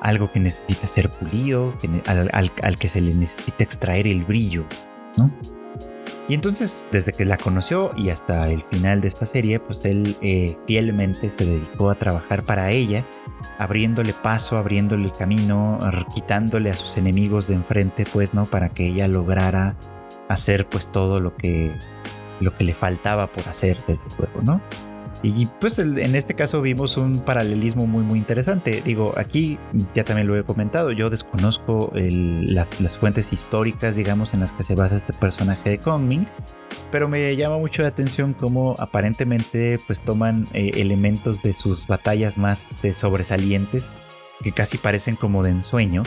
[0.00, 1.74] Algo que necesita ser pulido,
[2.06, 4.64] al, al que se le necesita extraer el brillo,
[5.18, 5.30] ¿no?
[6.28, 10.16] Y entonces, desde que la conoció y hasta el final de esta serie, pues él
[10.22, 13.06] eh, fielmente se dedicó a trabajar para ella,
[13.58, 15.78] abriéndole paso, abriéndole el camino,
[16.14, 18.44] quitándole a sus enemigos de enfrente, pues, ¿no?
[18.44, 19.76] Para que ella lograra
[20.28, 21.72] hacer, pues, todo lo que,
[22.40, 24.60] lo que le faltaba por hacer desde luego, ¿no?
[25.22, 28.82] Y pues en este caso vimos un paralelismo muy muy interesante.
[28.84, 29.58] Digo, aquí
[29.94, 34.74] ya también lo he comentado, yo desconozco las, fuentes históricas, digamos, en las que se
[34.74, 36.26] basa este personaje de Kongming,
[36.90, 42.38] pero me llama mucho la atención cómo aparentemente pues toman eh, elementos de sus batallas
[42.38, 43.92] más este, sobresalientes,
[44.42, 46.02] que casi parecen como de ensueño,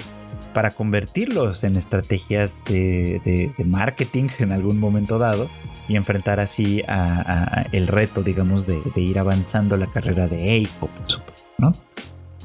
[0.54, 5.50] para convertirlos en estrategias de, marketing en algún momento dado
[5.90, 11.10] y enfrentar así a, el reto, digamos, de, ir avanzando la carrera de Eiko, por
[11.10, 11.74] supuesto, ¿no?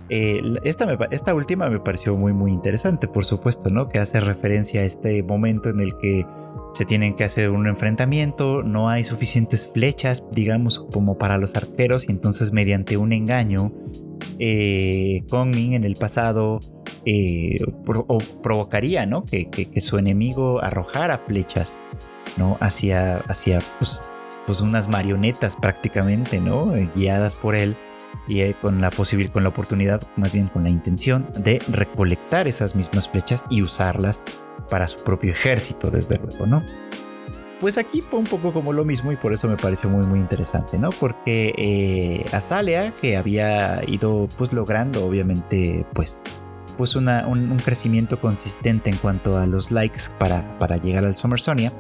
[0.08, 3.88] Eh, esta, última me pareció muy muy interesante, por supuesto, ¿no?
[3.88, 6.26] Que hace referencia a este momento en el que
[6.74, 12.08] se tienen que hacer un enfrentamiento, no hay suficientes flechas, digamos, como para los arqueros,
[12.08, 13.72] y entonces mediante un engaño,
[14.38, 16.60] eh, en el pasado
[17.04, 17.58] eh,
[18.42, 19.24] provocaría, ¿no?
[19.24, 19.48] Que,
[19.80, 21.82] su enemigo arrojara flechas,
[22.36, 22.56] ¿no?
[22.60, 24.02] Hacia, hacia pues,
[24.46, 26.74] pues unas marionetas prácticamente, ¿no?
[26.74, 27.76] Eh, guiadas por él
[28.28, 32.48] y eh, con la posibilidad, con la oportunidad, más bien con la intención de recolectar
[32.48, 34.24] esas mismas flechas y usarlas
[34.68, 36.62] para su propio ejército, desde luego, ¿no?
[37.60, 40.18] Pues aquí fue un poco como lo mismo y por eso me pareció muy muy
[40.18, 40.90] interesante, ¿no?
[40.90, 46.22] Porque eh, Azalea, que había ido pues logrando obviamente pues,
[46.76, 47.06] pues un,
[47.64, 51.72] crecimiento consistente en cuanto a los likes para, para llegar al Summer Sonia,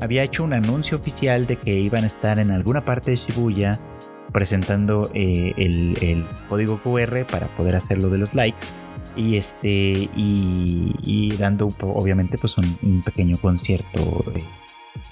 [0.00, 3.80] había hecho un anuncio oficial de que iban a estar en alguna parte de Shibuya
[4.32, 8.68] presentando eh, el, código QR para poder hacerlo de los likes
[9.16, 14.44] y este y, dando obviamente pues un, pequeño concierto eh,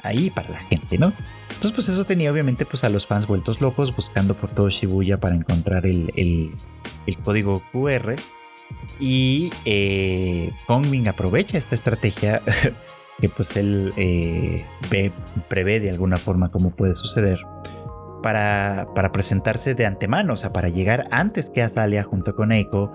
[0.02, 1.12] ahí para la gente no
[1.48, 5.20] entonces pues eso tenía obviamente pues a los fans vueltos locos buscando por todo Shibuya
[5.20, 8.16] para encontrar el, el, código QR
[8.98, 10.52] y eh,
[11.06, 12.42] aprovecha esta estrategia
[13.22, 15.12] que pues él eh, ve,
[15.48, 17.38] prevé de alguna forma cómo puede suceder
[18.20, 22.90] para, para presentarse de antemano, o sea, para llegar antes que Azalea junto con Eiko,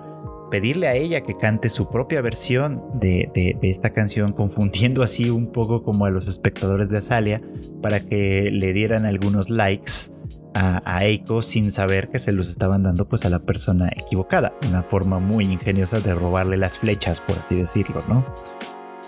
[0.51, 5.81] pedirle a ella que cante su propia versión de, esta canción, confundiendo así un poco
[5.81, 7.41] como a los espectadores de Azalea,
[7.81, 10.11] para que le dieran algunos likes
[10.55, 14.53] a, a, Eiko sin saber que se los estaban dando pues a la persona equivocada.
[14.69, 18.25] Una forma muy ingeniosa de robarle las flechas, por así decirlo, ¿no?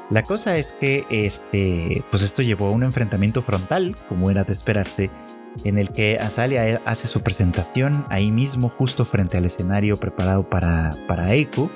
[0.10, 4.54] La cosa es que este, pues esto llevó a un enfrentamiento frontal, como era de
[4.54, 5.12] esperarse,
[5.64, 10.96] en el que Azalia hace su presentación ahí mismo, justo frente al escenario preparado para,
[11.08, 11.70] para Eiko.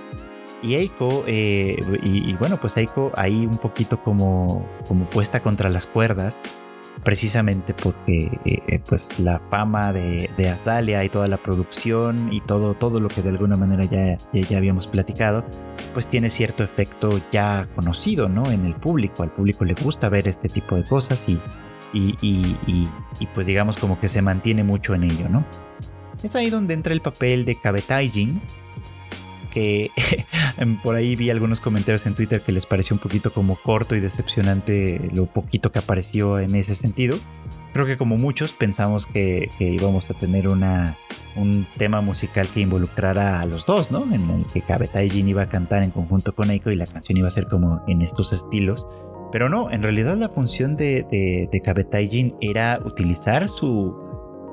[0.64, 5.86] Y Eiko, eh, y, bueno, pues Eiko ahí un poquito como, como puesta contra las
[5.86, 6.42] cuerdas,
[7.04, 12.76] precisamente porque eh, pues la fama de, de, Azalia y toda la producción y todo,
[12.76, 15.46] todo lo que de alguna manera ya, ya, habíamos platicado,
[15.94, 18.50] pues tiene cierto efecto ya conocido, ¿no?
[18.52, 21.40] En el público, al público le gusta ver este tipo de cosas y,
[21.94, 25.46] y, y, pues digamos como que se mantiene mucho en ello, ¿no?
[26.24, 28.42] Es ahí donde entra el papel de Kabetaijin,
[29.54, 29.92] que
[30.84, 34.00] por ahí vi algunos comentarios en Twitter que les pareció un poquito como corto y
[34.00, 37.18] decepcionante lo poquito que apareció en ese sentido.
[37.74, 40.98] Creo que como muchos pensamos que, íbamos a tener una,
[41.36, 44.04] un tema musical que involucrara a los dos, ¿no?
[44.14, 47.28] En el que Kabetaijin iba a cantar en conjunto con Eiko y la canción iba
[47.28, 48.86] a ser como en estos estilos.
[49.32, 53.96] Pero no, en realidad la función de, de, de Kabetaijin era utilizar su,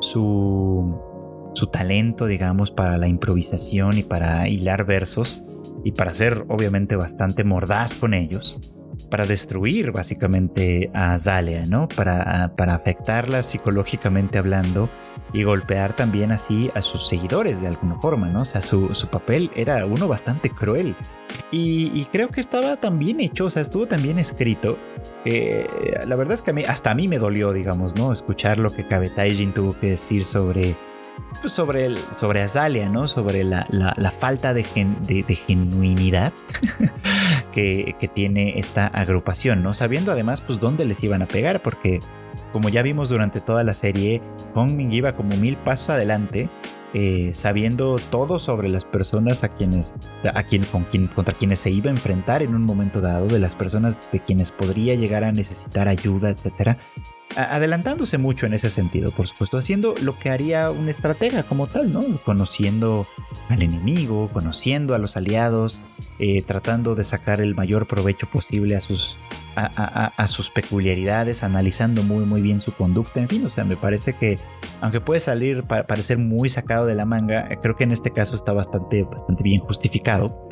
[0.00, 1.09] su,
[1.54, 5.42] su talento, digamos, para la improvisación y para hilar versos
[5.84, 8.60] y para ser obviamente bastante mordaz con ellos
[9.08, 11.88] para destruir básicamente a Azalea, ¿no?
[11.88, 14.88] Para, para afectarla psicológicamente hablando
[15.32, 18.42] y golpear también así a sus seguidores de alguna forma, ¿no?
[18.42, 20.96] O sea, su, papel era uno bastante cruel.
[21.52, 24.78] Y, creo que estaba tan bien hecho, o sea, estuvo tan bien escrito.
[25.24, 28.12] la verdad es que hasta a mí me dolió, digamos, ¿no?
[28.12, 30.76] Escuchar lo que Kabetaijin tuvo que decir sobre
[31.46, 33.06] sobre, el, sobre Azalia, ¿no?
[33.06, 33.66] Sobre la,
[34.18, 34.64] falta de,
[35.02, 36.32] de, genuinidad
[37.52, 39.74] que, tiene esta agrupación, ¿no?
[39.74, 42.00] Sabiendo además, pues, dónde les iban a pegar, porque
[42.52, 44.20] como ya vimos durante toda la serie,
[44.54, 46.48] Hongming iba como mil pasos adelante,
[46.92, 51.70] eh, sabiendo todo sobre las personas a quienes, a quien, con quien, contra quienes se
[51.70, 55.32] iba a enfrentar en un momento dado, de las personas de quienes podría llegar a
[55.32, 56.78] necesitar ayuda, etcétera
[57.36, 61.92] adelantándose mucho en ese sentido, por supuesto, haciendo lo que haría un estratega como tal,
[61.92, 62.02] ¿no?
[62.24, 63.06] Conociendo
[63.48, 65.80] al enemigo, conociendo a los aliados,
[66.18, 69.16] eh, tratando de sacar el mayor provecho posible a sus,
[69.54, 74.14] a, sus peculiaridades, analizando muy muy bien su conducta, en fin, o sea, me parece
[74.14, 74.38] que,
[74.80, 78.34] aunque puede salir, para parecer muy sacado de la manga, creo que en este caso
[78.34, 80.48] está bastante, bastante bien justificado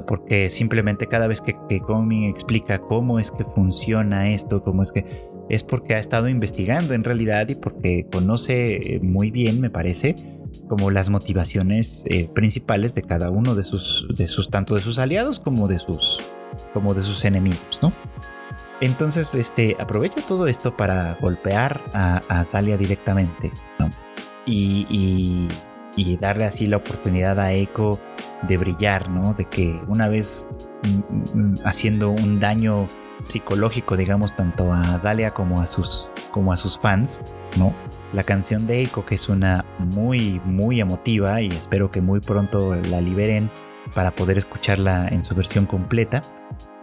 [0.00, 1.82] porque simplemente cada vez que, que
[2.28, 7.04] explica cómo es que funciona esto, cómo es que es porque ha estado investigando en
[7.04, 10.16] realidad y porque conoce eh, muy bien, me parece,
[10.68, 14.98] como las motivaciones eh, principales de cada uno de sus, de sus, tanto de sus
[14.98, 16.20] aliados como de sus,
[16.72, 17.92] como de sus enemigos, ¿no?
[18.80, 23.88] Entonces, este, aprovecha todo esto para golpear a, a directamente, ¿no?
[24.44, 25.48] Y,
[25.96, 28.00] y, darle así la oportunidad a Echo
[28.48, 29.34] de brillar, ¿no?
[29.34, 30.48] De que una vez
[30.82, 32.88] mm, mm, haciendo un daño
[33.28, 37.20] psicológico, digamos, tanto a Dalia como a sus, como a sus fans,
[37.58, 37.74] ¿no?
[38.12, 42.74] La canción de Echo, que es una muy, muy emotiva y espero que muy pronto
[42.74, 43.50] la liberen
[43.94, 46.22] para poder escucharla en su versión completa,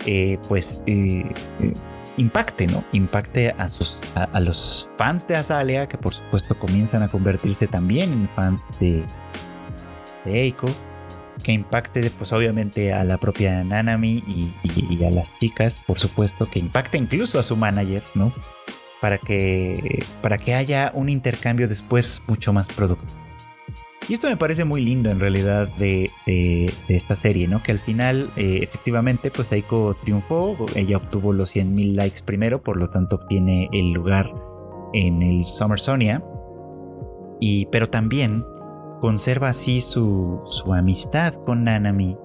[0.05, 1.73] eh, pues eh, eh,
[2.17, 2.83] impacte, ¿no?
[2.91, 8.11] Impacte a, sus, a, los fans de Azalea, que por supuesto comienzan a convertirse también
[8.11, 9.03] en fans de
[10.25, 10.67] Eiko,
[11.43, 16.59] que impacte pues obviamente a la propia Nanami y, a las chicas, por supuesto, que
[16.59, 18.33] impacte incluso a su manager, ¿no?
[19.01, 23.19] Para que, para que haya un intercambio después mucho más productivo.
[24.07, 26.09] Y esto me parece muy lindo en realidad de,
[26.87, 27.61] esta serie, ¿no?
[27.61, 32.77] Que al final, eh, efectivamente, pues Aiko triunfó, ella obtuvo los 100.000 likes primero, por
[32.77, 34.33] lo tanto obtiene el lugar
[34.93, 36.23] en el Summer Sonia.
[37.39, 38.43] Y, pero también
[38.99, 42.17] conserva así su, su amistad con Nanami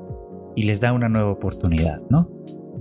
[0.56, 2.30] y les da una nueva oportunidad, ¿no?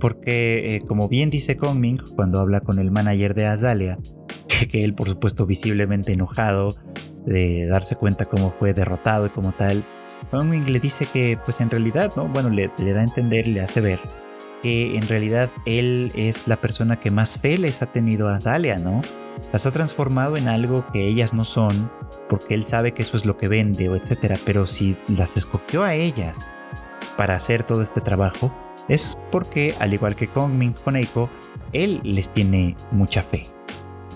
[0.00, 3.98] Porque, eh, como bien dice Kongming cuando habla con el manager de Azalea,
[4.48, 6.74] que, que él, por supuesto, visiblemente enojado,
[7.26, 9.84] de darse cuenta cómo fue derrotado y como tal,
[10.30, 12.28] Kongming le dice que, pues en realidad, ¿no?
[12.28, 14.00] Bueno, le, da a entender, le hace ver
[14.62, 18.78] que en realidad él es la persona que más fe les ha tenido a Azalea,
[18.78, 19.02] ¿no?
[19.52, 21.90] Las ha transformado en algo que ellas no son,
[22.28, 25.84] porque él sabe que eso es lo que vende o etcétera, pero si las escogió
[25.84, 26.54] a ellas
[27.16, 28.52] para hacer todo este trabajo,
[28.88, 31.30] es porque, al igual que con Eiko,
[31.72, 33.44] él les tiene mucha fe.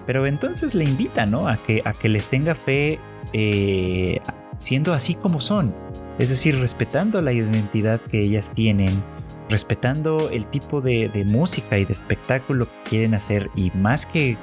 [0.06, 1.48] Pero entonces le invita, ¿no?
[1.48, 2.98] A que, a que les tenga fe
[3.32, 4.20] eh,
[4.58, 5.74] siendo así como son.
[6.18, 9.02] Es decir, respetando la identidad que ellas tienen,
[9.48, 14.36] respetando el tipo de, música y de espectáculo que quieren hacer y más que,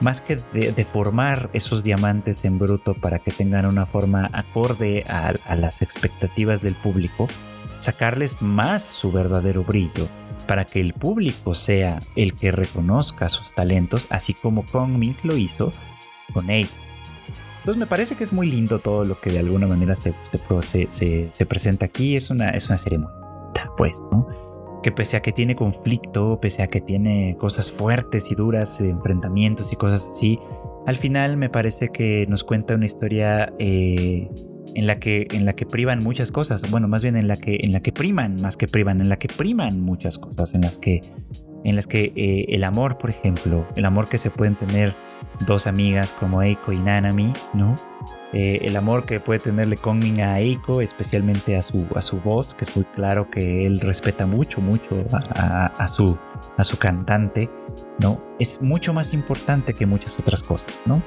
[0.00, 5.82] más que deformar esos diamantes en bruto para que tengan una forma acorde a, las
[5.82, 7.28] expectativas del público,
[7.78, 10.08] sacarles más su verdadero brillo
[10.46, 15.72] para que el público sea el que reconozca sus talentos, así como Kong lo hizo
[16.32, 16.68] con él.
[17.58, 20.14] Entonces me parece que es muy lindo todo lo que de alguna manera se,
[20.88, 22.16] se, presenta aquí.
[22.16, 23.00] Es una, es una serie
[23.76, 24.47] pues, ¿no?
[24.82, 29.72] Que pese a que tiene conflicto, pese a que tiene cosas fuertes y duras, enfrentamientos
[29.72, 30.38] y cosas así,
[30.86, 34.28] al final me parece que nos cuenta una historia eh,
[34.74, 37.58] en la que, en la que privan muchas cosas, bueno, más bien en la que,
[37.62, 40.78] en la que priman, más que privan, en la que priman muchas cosas, en las
[40.78, 41.02] que,
[41.64, 44.94] en las que eh, el amor, por ejemplo, el amor que se pueden tener
[45.46, 47.76] dos amigas como Eiko y Nanami, ¿no?
[48.32, 52.54] Eh, el amor que puede tenerle Kongmin a Eiko, especialmente a su, a su voz,
[52.54, 56.18] que es muy claro que él respeta mucho, mucho a, su,
[56.58, 57.48] a su cantante,
[57.98, 58.22] ¿no?
[58.38, 61.02] Es mucho más importante que muchas otras cosas, ¿no?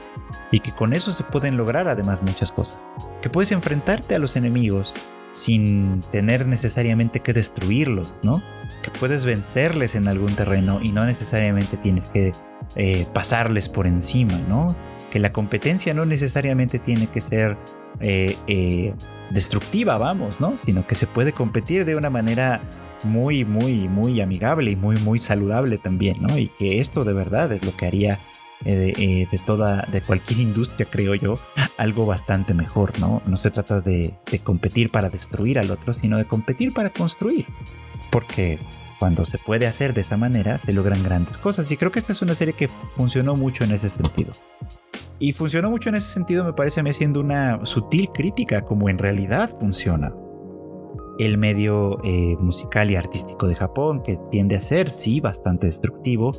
[0.51, 2.79] Y que con eso se pueden lograr además muchas cosas.
[3.21, 4.95] Que puedes enfrentarte a los enemigos
[5.33, 8.41] sin tener necesariamente que destruirlos, ¿no?
[8.81, 12.33] Que puedes vencerles en algún terreno y no necesariamente tienes que
[12.75, 14.75] eh, pasarles por encima, ¿no?
[15.11, 17.57] Que la competencia no necesariamente tiene que ser
[17.99, 18.93] eh, eh,
[19.29, 20.57] destructiva, vamos, ¿no?
[20.57, 22.61] Sino que se puede competir de una manera
[23.03, 26.35] muy, muy, muy amigable y muy, muy saludable también, ¿no?
[26.37, 28.19] Y que esto de verdad es lo que haría
[28.65, 31.35] eh, de, toda, de cualquier industria, creo yo,
[31.77, 33.21] algo bastante mejor, ¿no?
[33.25, 37.45] No se trata de, de competir para destruir al otro, sino de competir para construir.
[38.11, 38.59] Porque
[39.01, 41.71] cuando se puede hacer de esa manera, se logran grandes cosas.
[41.71, 44.31] Y creo que esta es una serie que funcionó mucho en ese sentido.
[45.17, 48.89] Y funcionó mucho en ese sentido, me parece a mí, haciendo una sutil crítica, como
[48.89, 50.13] en realidad funciona
[51.17, 56.33] el medio eh, musical y artístico de Japón, que tiende a ser, sí, bastante destructivo,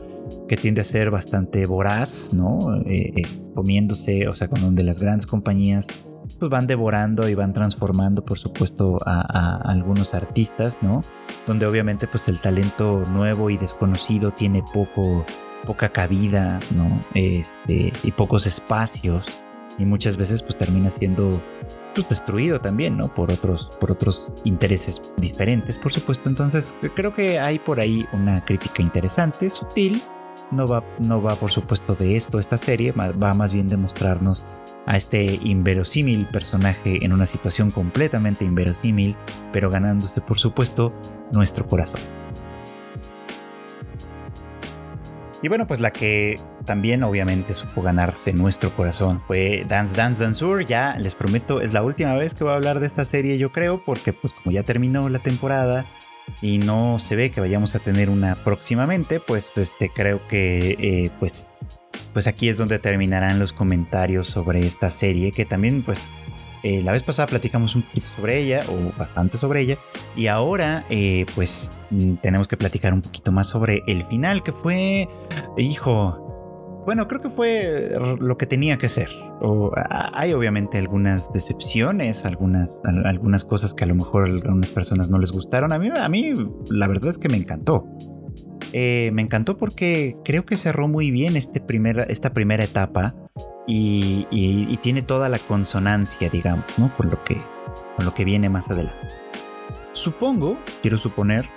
[0.46, 2.77] que tiende a ser bastante voraz, ¿no?
[2.87, 3.22] Eh, eh,
[3.57, 5.88] comiéndose, o sea, con donde las grandes compañías
[6.35, 11.03] pues van devorando y van transformando, por supuesto, a, algunos artistas, ¿no?
[11.47, 15.25] Donde obviamente pues el talento nuevo y desconocido tiene poco,
[15.66, 17.01] poca cabida, ¿no?
[17.14, 19.45] Este, y pocos espacios
[19.79, 21.40] y muchas veces pues termina siendo
[21.95, 23.12] pues, destruido también, ¿no?
[23.12, 26.28] Por otros, por otros intereses diferentes, por supuesto.
[26.28, 30.03] Entonces creo que hay por ahí una crítica interesante, sutil.
[30.51, 34.45] No va, no va por supuesto de esto esta serie, va más bien de mostrarnos
[34.87, 39.16] a este inverosímil personaje en una situación completamente inverosímil,
[39.53, 40.93] pero ganándose por supuesto
[41.33, 42.01] nuestro corazón.
[45.43, 50.64] Y bueno, pues la que también obviamente supo ganarse nuestro corazón fue Dance Dance Danceur.
[50.64, 53.51] Ya les prometo, es la última vez que voy a hablar de esta serie, yo
[53.51, 55.85] creo, porque pues como ya terminó la temporada
[56.41, 61.11] y no se ve que vayamos a tener una próximamente, pues este creo que eh,
[61.18, 61.55] pues
[62.13, 66.13] pues aquí es donde terminarán los comentarios sobre esta serie que también pues
[66.63, 69.79] eh, la vez pasada platicamos un poquito sobre ella, o bastante sobre ella,
[70.15, 74.53] y ahora eh, pues mm, tenemos que platicar un poquito más sobre el final, que
[74.53, 75.09] fue,
[75.57, 79.09] hijo, bueno, creo que fue lo que tenía que ser.
[79.41, 85.19] O, hay obviamente algunas decepciones, algunas, algunas cosas que a lo mejor algunas personas no
[85.19, 85.73] les gustaron.
[85.73, 86.33] A mí, a mí
[86.71, 87.89] la verdad es que me encantó.
[88.73, 91.63] Eh, me encantó porque creo que cerró muy bien este
[92.09, 93.15] esta primera etapa
[93.67, 94.27] y,
[94.83, 96.95] tiene toda la consonancia, digamos, ¿no?
[96.97, 97.37] Con lo que,
[97.97, 99.15] con lo que viene más adelante.
[99.93, 101.49] Supongo, quiero suponer,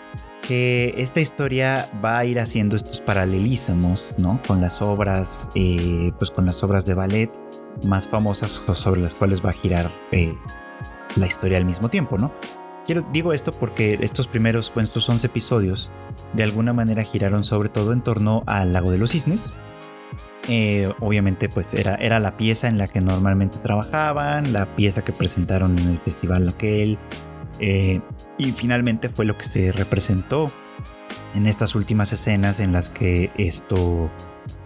[0.47, 4.39] que esta historia va a ir haciendo estos paralelismos, ¿no?
[4.47, 7.32] Con las obras, eh, pues con las obras de ballet
[7.86, 10.34] más famosas sobre las cuales va a girar eh,
[11.16, 12.32] la historia al mismo tiempo, ¿no?
[13.11, 15.91] Digo esto porque estos primeros, pues, estos 11 episodios,
[16.33, 19.51] de alguna manera giraron sobre todo en torno al lago de los cisnes,
[20.47, 25.11] eh, obviamente pues era, era la pieza en la que normalmente trabajaban, la pieza que
[25.11, 26.99] presentaron en el festival aquel
[27.59, 27.99] eh,
[28.38, 30.51] y finalmente fue lo que se representó
[31.33, 34.11] en estas últimas escenas en las que esto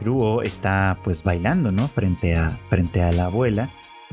[0.01, 1.87] Ruo está pues bailando, ¿no?
[1.87, 3.69] Frente a, frente a la abuela,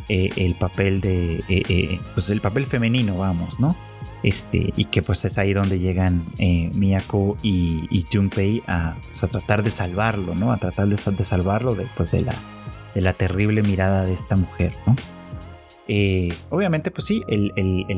[0.09, 3.77] eh, el papel de, pues el papel femenino, vamos, ¿no?
[4.23, 9.29] Este, y que pues es ahí donde llegan eh, Miyako y, Junpei a, pues, a,
[9.29, 10.53] tratar de salvarlo, ¿no?
[10.53, 12.35] A tratar de, salvarlo de, pues, de, la,
[12.95, 14.97] de la terrible mirada de esta mujer, ¿no?
[15.89, 17.53] Eh, obviamente, pues sí, el,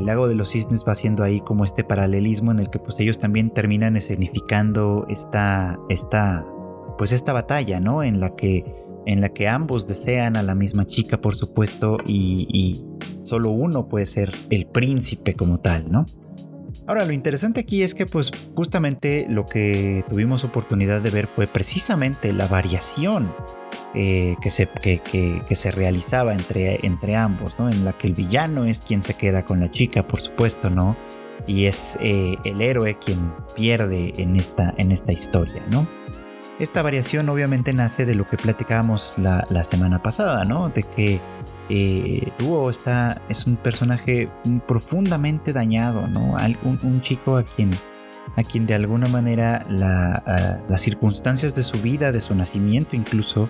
[0.04, 3.18] lago de los cisnes va siendo ahí como este paralelismo en el que pues ellos
[3.18, 6.44] también terminan escenificando esta, esta,
[6.98, 8.02] pues esta batalla, ¿no?
[8.02, 8.64] En la que,
[9.06, 12.84] en la que ambos desean a la misma chica, por supuesto, y
[13.28, 16.06] solo uno puede ser el príncipe como tal, ¿no?
[16.86, 21.46] Ahora, lo interesante aquí es que pues justamente lo que tuvimos oportunidad de ver fue
[21.46, 23.34] precisamente la variación
[23.94, 27.68] eh, que, se, que, se realizaba entre, entre ambos, ¿no?
[27.68, 30.96] En la que el villano es quien se queda con la chica, por supuesto, ¿no?
[31.46, 35.86] Y es eh, el héroe quien pierde en esta, en esta historia, ¿no?
[36.58, 40.70] Esta variación obviamente nace de lo que platicábamos la, la semana pasada, ¿no?
[40.70, 41.20] De que
[41.70, 42.32] eh,
[42.70, 44.28] está, es un personaje
[44.66, 46.36] profundamente dañado, ¿no?
[46.64, 47.70] Un, chico a quien,
[48.36, 53.48] a quien de alguna manera las circunstancias de su vida, de su nacimiento incluso,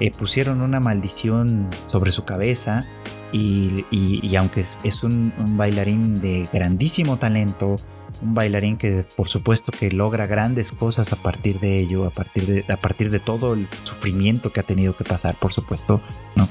[0.00, 2.86] eh, pusieron una maldición sobre su cabeza
[3.32, 7.76] y, aunque es, un, bailarín de grandísimo talento,
[8.22, 12.46] un bailarín que por supuesto que logra grandes cosas a partir de ello, a partir
[12.46, 16.00] de, a partir de todo el sufrimiento que ha tenido que pasar, por supuesto,
[16.36, 16.48] ¿no?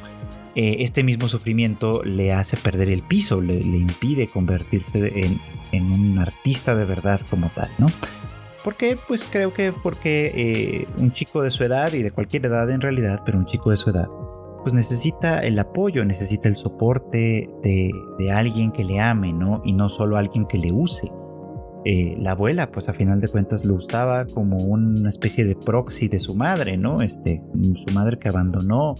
[0.55, 5.29] Eh, este mismo sufrimiento le hace perder el piso, le, impide convertirse
[5.71, 7.85] en, un artista de verdad como tal, ¿no?
[8.63, 8.97] ¿Por qué?
[9.07, 12.81] Pues creo que porque eh, un chico de su edad y de cualquier edad en
[12.81, 14.07] realidad, pero un chico de su edad,
[14.63, 19.61] pues necesita el apoyo, necesita el soporte de, de alguien que le ame, ¿no?
[19.63, 21.11] Y no solo alguien que le use.
[21.89, 26.09] Eh, la abuela, pues a final de cuentas lo usaba como una especie de proxy
[26.09, 27.01] de su madre, ¿no?
[27.01, 28.95] Este, su madre que abandonó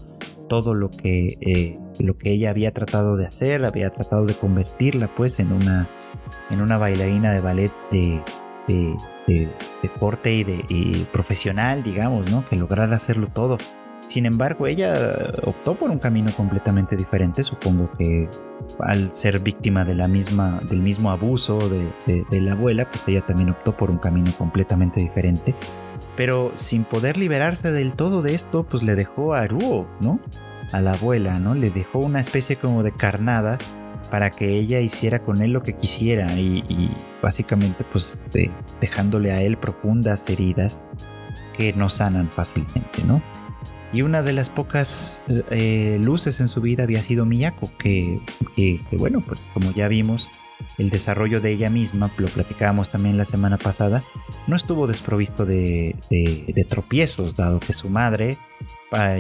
[0.48, 5.14] todo lo que, eh, lo que ella había tratado de hacer, había tratado de convertirla
[5.14, 5.90] pues en una,
[6.50, 8.22] en una bailarina de ballet de,
[8.70, 9.50] de,
[10.00, 12.46] corte y de profesional, digamos, ¿no?
[12.46, 13.58] Que lograra hacerlo todo.
[14.08, 18.30] Sin embargo, ella optó por un camino completamente diferente, supongo que
[18.80, 23.98] al ser víctima del mismo abuso de, la abuela, pues ella también optó por un
[23.98, 25.56] camino completamente diferente.
[26.16, 30.20] Pero sin poder liberarse del todo de esto, pues le dejó a Ruo, ¿no?
[30.72, 31.54] A la abuela, ¿no?
[31.54, 33.58] Le dejó una especie como de carnada
[34.10, 36.92] para que ella hiciera con él lo que quisiera y,
[37.22, 38.22] básicamente pues
[38.80, 40.88] dejándole a él profundas heridas
[41.54, 43.22] que no sanan fácilmente, ¿no?
[43.94, 48.20] Y una de las pocas eh, luces en su vida había sido Miyako, que,
[48.56, 50.30] que, bueno, pues como ya vimos,
[50.78, 54.04] el desarrollo de ella misma, lo platicábamos también la semana pasada,
[54.48, 58.38] no estuvo desprovisto de, de, tropiezos, dado que su madre,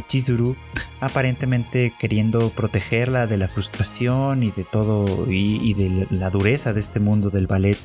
[0.08, 0.56] Chizuru,
[1.00, 7.00] aparentemente queriendo protegerla de la frustración y de todo, y, de la dureza de este
[7.00, 7.78] mundo del ballet,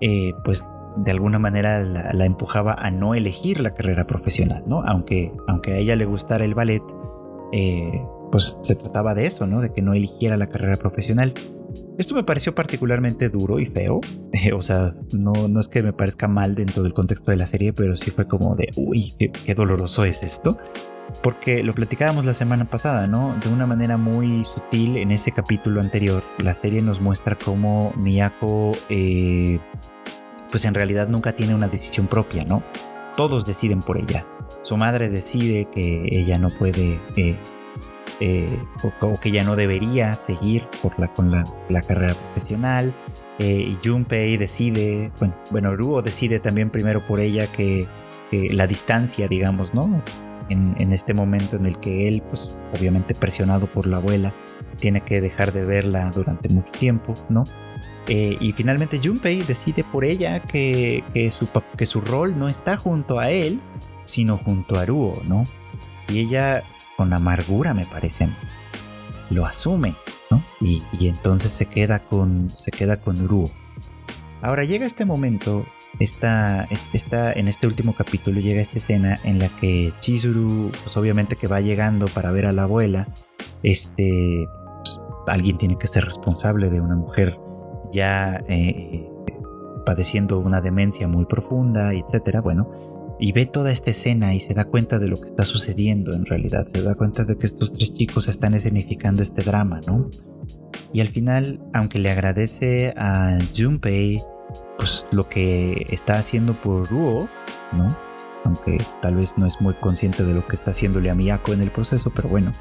[0.00, 0.64] eh, pues
[0.96, 4.82] de alguna manera la, empujaba a no elegir la carrera profesional, ¿no?
[4.82, 6.82] Aunque, aunque a ella le gustara el ballet,
[7.52, 9.60] eh, pues se trataba de eso, ¿no?
[9.60, 11.34] De que no eligiera la carrera profesional.
[11.98, 14.00] Esto me pareció particularmente duro y feo.
[14.54, 17.72] o sea, no, no es que me parezca mal dentro del contexto de la serie,
[17.72, 20.58] pero sí fue como de, uy, qué, doloroso es esto.
[21.22, 23.34] Porque lo platicábamos la semana pasada, ¿no?
[23.42, 28.72] De una manera muy sutil en ese capítulo anterior, la serie nos muestra cómo Miyako,
[28.90, 29.58] eh,
[30.50, 32.62] pues en realidad nunca tiene una decisión propia, ¿no?
[33.16, 34.26] Todos deciden por ella.
[34.62, 37.36] Su madre decide que ella no puede eh,
[38.20, 38.58] eh,
[39.00, 42.94] o, que ya no debería seguir por la, con la, carrera profesional.
[43.38, 47.86] Eh, Junpei decide, bueno, bueno, Ruo decide también primero por ella que,
[48.30, 49.88] la distancia, digamos, ¿no?
[50.50, 54.34] En, este momento en el que él, pues obviamente presionado por la abuela,
[54.78, 57.44] tiene que dejar de verla durante mucho tiempo, ¿no?
[58.08, 62.78] Eh, y finalmente Junpei decide por ella que, que, su, que su rol no está
[62.78, 63.60] junto a él,
[64.06, 65.44] sino junto a Ruo, ¿no?
[66.08, 66.64] Y ella
[66.96, 68.28] con amargura, me parece.
[69.30, 69.94] Lo asume,
[70.30, 70.42] ¿no?
[70.60, 73.50] Y, entonces se queda con, se queda con Uru.
[74.40, 75.66] Ahora llega este momento,
[76.00, 81.46] está en este último capítulo llega esta escena en la que Chizuru, pues obviamente que
[81.46, 83.08] va llegando para ver a la abuela,
[83.62, 84.48] este,
[85.28, 87.38] alguien tiene que ser responsable de una mujer
[87.92, 89.08] ya eh,
[89.86, 92.40] padeciendo una demencia muy profunda, etcétera.
[92.40, 92.70] Bueno,
[93.18, 96.24] y ve toda esta escena y se da cuenta de lo que está sucediendo en
[96.24, 100.10] realidad, se da cuenta de que estos tres chicos están escenificando este drama, ¿no?
[100.92, 104.20] Y al final, aunque le agradece a Junpei,
[104.76, 107.28] pues lo que está haciendo por Ruo,
[107.72, 107.88] ¿no?
[108.44, 111.60] Aunque tal vez no es muy consciente de lo que está haciéndole a Miyako en
[111.60, 112.52] el proceso, pero bueno,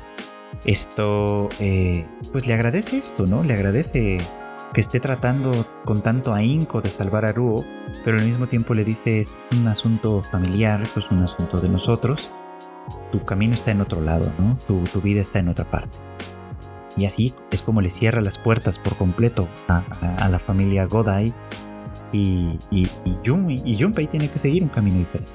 [0.65, 3.43] esto, eh, pues le agradece esto, ¿no?
[3.43, 4.19] Le agradece
[4.73, 5.51] que esté tratando
[5.85, 7.63] con tanto ahínco de salvar a Ruo,
[8.03, 11.69] pero al mismo tiempo le dice, es un asunto familiar, esto es un asunto de
[11.69, 12.31] nosotros,
[13.11, 14.57] tu camino está en otro lado, ¿no?
[14.67, 15.97] Tu, vida está en otra parte.
[16.95, 19.83] Y así es como le cierra las puertas por completo a,
[20.29, 21.33] la familia Godai
[22.11, 25.31] y, y, y Junpei tiene que seguir un camino diferente.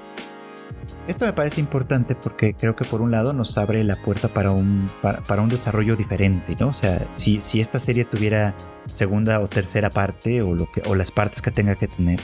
[1.08, 4.52] Esto me parece importante porque creo que por un lado nos abre la puerta para
[4.52, 6.68] un, para, un desarrollo diferente, ¿no?
[6.68, 8.54] O sea, si, si esta serie tuviera
[8.86, 12.20] segunda o tercera parte o, lo que, o las partes que tenga que tener,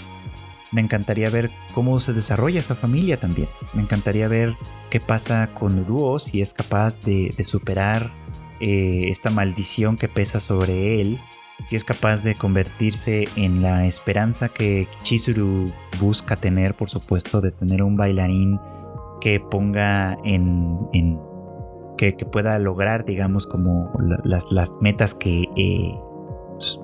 [0.70, 3.48] me encantaría ver cómo se desarrolla esta familia también.
[3.74, 4.56] Me encantaría ver
[4.90, 8.12] qué pasa con Ruo, si es capaz de, superar
[8.60, 11.18] eh, esta maldición que pesa sobre él
[11.68, 15.66] si es capaz de convertirse en la esperanza que Chizuru
[16.00, 18.58] busca tener, por supuesto, de tener un bailarín
[19.20, 21.18] que ponga en,
[21.96, 23.92] que, pueda lograr, digamos, como
[24.24, 24.46] las,
[24.80, 25.94] metas que eh,
[26.54, 26.80] pues,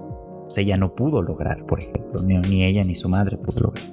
[0.56, 3.84] ella no pudo lograr, por ejemplo, ni, ella ni su madre pudo lograr.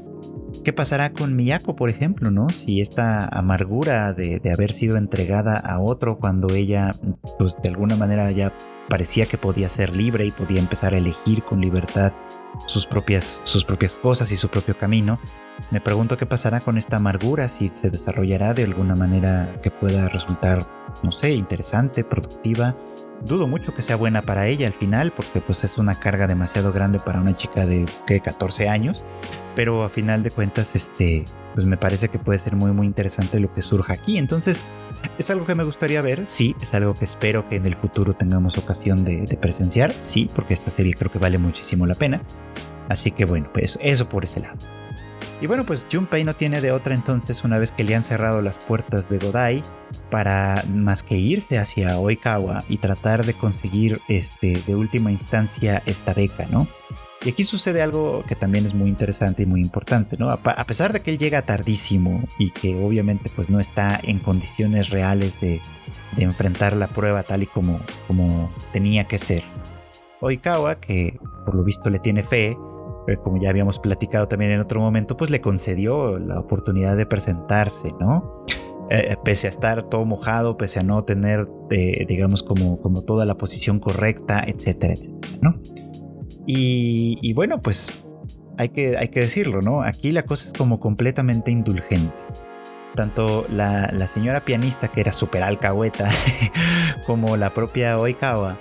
[0.64, 2.50] ¿Qué pasará con Miyako, por ejemplo, no?
[2.50, 6.92] Si esta amargura de, de, haber sido entregada a otro cuando ella,
[7.40, 8.54] pues de alguna manera ya
[8.92, 12.12] parecía que podía ser libre y podía empezar a elegir con libertad
[12.68, 15.18] sus propias, sus propias cosas y su propio camino.
[15.72, 20.10] Me pregunto qué pasará con esta amargura, si se desarrollará de alguna manera que pueda
[20.10, 20.68] resultar,
[21.04, 22.76] no sé, interesante, productiva.
[23.26, 26.74] Dudo mucho que sea buena para ella al final, porque pues es una carga demasiado
[26.74, 28.20] grande para una chica de ¿qué?
[28.20, 29.04] 14 años,
[29.56, 33.40] pero a final de cuentas, este, pues me parece que puede ser muy muy interesante
[33.40, 34.18] lo que surja aquí.
[34.18, 34.64] Entonces,
[35.20, 38.14] es algo que me gustaría ver, sí, es algo que espero que en el futuro
[38.14, 42.22] tengamos ocasión de, presenciar, sí, porque esta serie creo que vale muchísimo la pena.
[42.90, 44.58] Así que bueno, pues eso por ese lado.
[45.42, 48.42] Y bueno, pues Junpei no tiene de otra entonces una vez que le han cerrado
[48.42, 49.64] las puertas de Godai
[50.12, 56.14] para más que irse hacia Oikawa y tratar de conseguir este de última instancia esta
[56.14, 56.68] beca, ¿no?
[57.24, 60.30] Y aquí sucede algo que también es muy interesante y muy importante, ¿no?
[60.30, 64.92] A, pesar de que él llega tardísimo y que obviamente pues no está en condiciones
[64.92, 65.60] reales de,
[66.18, 69.44] enfrentar la prueba tal y como, como tenía que ser.
[70.20, 72.58] Oikawa, que por lo visto le tiene fe,
[73.08, 77.06] eh, como ya habíamos platicado también en otro momento, pues le concedió la oportunidad de
[77.06, 78.45] presentarse, ¿no?
[78.93, 83.26] Eh, pese a estar todo mojado, pese a no tener, eh, digamos, como, como toda
[83.26, 85.62] la posición correcta, etcétera, etcétera, ¿no?
[86.45, 88.06] Y, bueno, pues
[88.58, 89.82] hay que, hay que decirlo, ¿no?
[89.82, 92.14] Aquí la cosa es como completamente indulgente.
[92.95, 96.10] Tanto la, señora pianista, que era súper alcahueta,
[97.08, 98.58] como la propia Oikawa,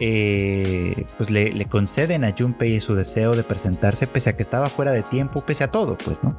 [0.00, 4.92] eh, pues le, conceden a Junpei su deseo de presentarse, pese a que estaba fuera
[4.92, 6.38] de tiempo, pese a todo, pues, ¿no?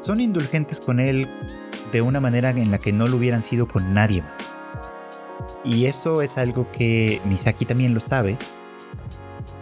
[0.00, 1.28] Son indulgentes con él
[1.92, 4.56] de una manera en la que no lo hubieran sido con nadie más.
[5.64, 8.38] Y eso es algo que Misaki también lo sabe,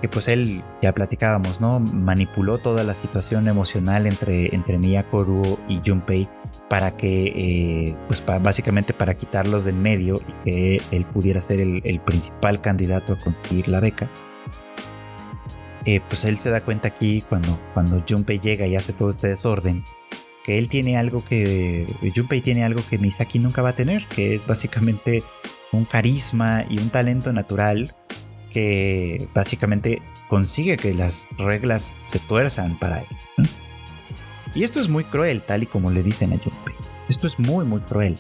[0.01, 1.81] que pues él, ya platicábamos, ¿no?
[1.81, 6.29] Manipuló toda la situación emocional entre, entre Miyako y Junpei
[6.69, 7.33] para que,
[7.89, 13.13] eh, pues básicamente para quitarlos del medio y que él pudiera ser el, principal candidato
[13.13, 14.09] a conseguir la beca.
[15.85, 19.29] eh, pues él se da cuenta aquí cuando, cuando Junpei llega y hace todo este
[19.29, 19.83] desorden,
[20.45, 24.37] que él tiene algo que, Junpei tiene algo que Misaki nunca va a tener, que
[24.37, 25.23] es básicamente
[25.73, 27.95] un carisma y un talento natural
[28.51, 33.49] que básicamente consigue que las reglas se tuerzan para él.
[34.55, 36.75] Y esto es muy cruel, tal y como le dicen a Junpei.
[37.09, 38.17] Esto es muy, muy cruel.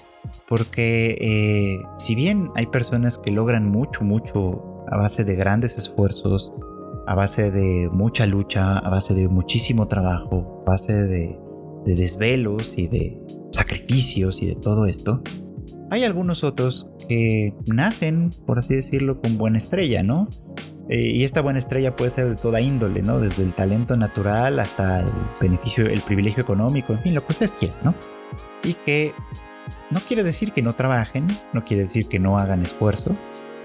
[0.46, 6.52] Porque eh, si bien hay personas que logran mucho, mucho a base de grandes esfuerzos,
[7.06, 11.38] a base de mucha lucha, a base de muchísimo trabajo, a base de,
[11.86, 13.18] desvelos y de
[13.52, 15.22] sacrificios y de todo esto,
[15.90, 20.28] hay algunos otros que nacen, por así decirlo, con buena estrella, ¿no?
[20.88, 23.20] Eh, y esta buena estrella puede ser de toda índole, ¿no?
[23.20, 27.52] Desde el talento natural hasta el beneficio, el privilegio económico, en fin, lo que ustedes
[27.52, 27.94] quieran, ¿no?
[28.62, 29.12] Y que
[29.90, 33.16] no quiere decir que no trabajen, no quiere decir que no hagan esfuerzo,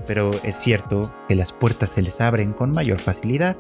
[0.06, 3.56] pero es cierto que las puertas se les abren con mayor facilidad,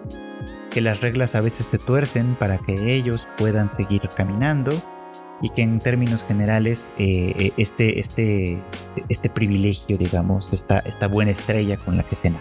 [0.70, 4.72] que las reglas a veces se tuercen para que ellos puedan seguir caminando
[5.42, 8.62] y que en términos generales eh, eh, este, este,
[9.10, 12.34] este privilegio, digamos, esta, esta buena estrella con la que se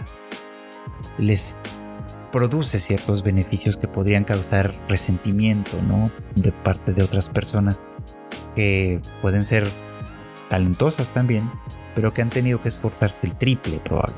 [1.17, 1.59] les
[2.31, 6.09] produce ciertos beneficios que podrían causar resentimiento, ¿no?
[6.35, 7.83] De parte de otras personas
[8.55, 9.67] que pueden ser
[10.49, 11.49] talentosas también,
[11.95, 14.15] pero que han tenido que esforzarse el triple probable.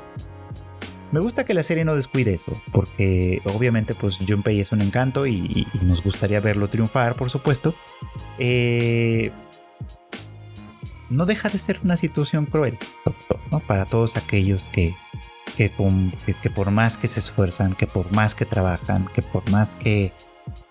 [1.16, 5.26] Me gusta que la serie no descuide eso, porque obviamente pues Junpei es un encanto
[5.26, 7.74] y, nos gustaría verlo triunfar, por supuesto.
[8.38, 9.32] Eh,
[11.09, 12.78] no deja de ser una situación cruel
[13.66, 14.93] para todos aquellos que,
[15.55, 15.70] que,
[16.53, 20.11] por más que se esfuerzan, que por más que trabajan, que por más que,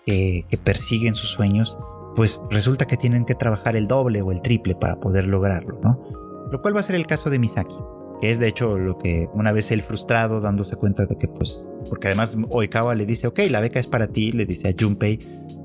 [0.05, 1.75] que persiguen sus sueños,
[2.15, 6.47] pues resulta que tienen que trabajar el doble o el triple para poder lograrlo, ¿no?
[6.51, 7.79] Lo cual va a ser el caso de Misaki,
[8.21, 11.65] que es de hecho lo que una vez él frustrado dándose cuenta de que pues,
[11.89, 15.19] porque además Oikawa le dice, ok, la beca es para ti, le dice a Junpei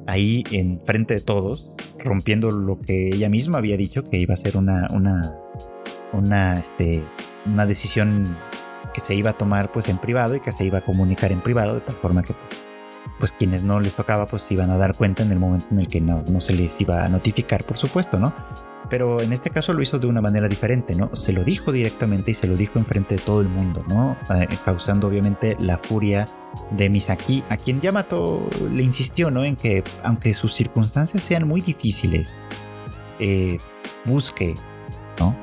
[0.06, 4.36] ahí en frente de todos, rompiendo lo que ella misma había dicho que iba a
[4.36, 5.36] ser una, una,
[6.12, 7.02] una, este,
[7.46, 8.36] una decisión
[8.92, 11.40] que se iba a tomar pues en privado y que se iba a comunicar en
[11.40, 12.69] privado de tal forma que pues
[13.20, 15.88] pues quienes no les tocaba pues iban a dar cuenta en el momento en el
[15.88, 18.34] que no, no se les iba a notificar, por supuesto, ¿no?
[18.88, 21.14] Pero en este caso lo hizo de una manera diferente, ¿no?
[21.14, 24.16] Se lo dijo directamente y se lo dijo enfrente de todo el mundo, ¿no?
[24.34, 26.26] Eh, causando obviamente la furia
[26.72, 29.44] de Misaki, a quien Yamato le insistió, ¿no?
[29.44, 32.36] En que aunque sus circunstancias sean muy difíciles,
[33.20, 33.58] eh,
[34.06, 34.54] busque,
[35.20, 35.36] ¿no?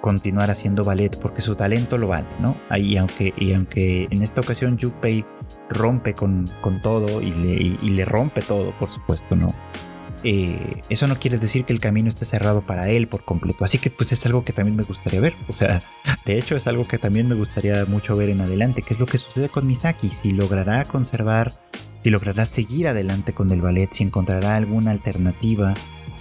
[0.00, 2.56] Continuar haciendo ballet porque su talento lo vale, ¿no?
[2.74, 5.26] Y aunque, y aunque en esta ocasión Junpei
[5.70, 9.54] rompe con, con todo y le, y, le, rompe todo, por supuesto, ¿no?
[10.22, 13.64] Eh, eso no quiere decir que el camino esté cerrado para él por completo.
[13.64, 15.34] Así que pues es algo que también me gustaría ver.
[15.48, 15.80] O sea,
[16.26, 19.06] de hecho es algo que también me gustaría mucho ver en adelante, que es lo
[19.06, 21.54] que sucede con Misaki, si logrará conservar,
[22.02, 25.72] si logrará seguir adelante con el ballet, si encontrará alguna alternativa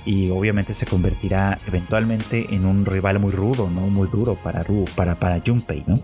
[0.05, 3.81] y obviamente se convertirá eventualmente en un rival muy rudo, ¿no?
[3.81, 4.63] Muy duro para,
[4.95, 5.95] para, para Junpei, ¿no?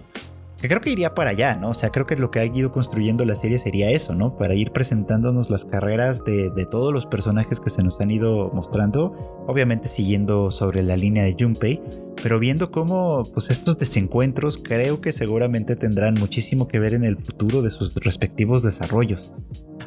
[0.61, 1.69] Que creo que iría para allá, ¿no?
[1.69, 4.37] O sea, creo que lo que ha ido construyendo la serie sería eso, ¿no?
[4.37, 9.43] Para ir presentándonos las carreras de, todos los personajes que se nos han ido mostrando,
[9.47, 11.81] obviamente siguiendo sobre la línea de Junpei,
[12.23, 17.17] pero viendo cómo pues estos desencuentros creo que seguramente tendrán muchísimo que ver en el
[17.17, 19.33] futuro de sus respectivos desarrollos.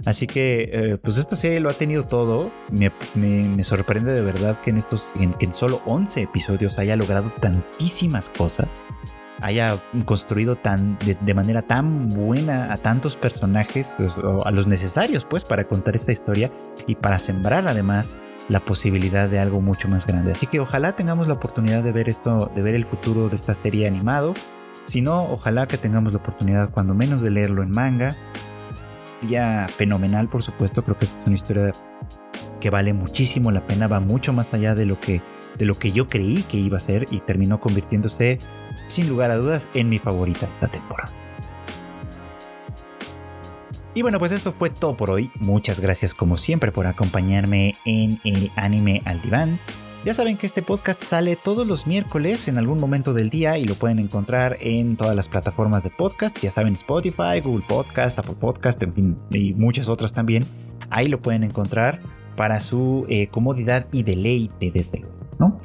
[0.05, 2.53] Así que, eh, pues esta serie lo ha tenido todo.
[2.71, 7.33] Me, sorprende de verdad que en estos, en, que en solo 11 episodios haya logrado
[7.41, 8.83] tantísimas cosas
[9.41, 13.95] haya construido tan, de, manera tan buena a tantos personajes,
[14.45, 16.51] a los necesarios pues para contar esta historia
[16.87, 18.17] y para sembrar además
[18.49, 20.33] la posibilidad de algo mucho más grande.
[20.33, 23.55] Así que ojalá tengamos la oportunidad de ver esto, de ver el futuro de esta
[23.55, 24.35] serie animado.
[24.85, 28.17] Si no, ojalá que tengamos la oportunidad cuando menos de leerlo en manga.
[29.29, 31.73] Ya fenomenal, por supuesto, creo que esta es una historia
[32.61, 35.21] que vale muchísimo la pena, va mucho más allá de lo que
[35.59, 38.39] de lo que yo creí que iba a ser y terminó convirtiéndose
[38.89, 41.13] sin lugar a dudas en mi favorita esta temporada.
[43.95, 45.31] Y bueno, pues esto fue todo por hoy.
[45.41, 49.59] Muchas gracias como siempre por acompañarme en el anime al diván.
[50.05, 53.65] Ya saben que este podcast sale todos los miércoles en algún momento del día y
[53.65, 56.39] lo pueden encontrar en todas las plataformas de podcast.
[56.41, 60.47] Ya saben, Spotify, Google Podcast, Apple Podcast, en fin, y muchas otras también.
[60.91, 61.99] Ahí lo pueden encontrar
[62.37, 65.61] para su eh, comodidad y deleite desde luego, ¿no?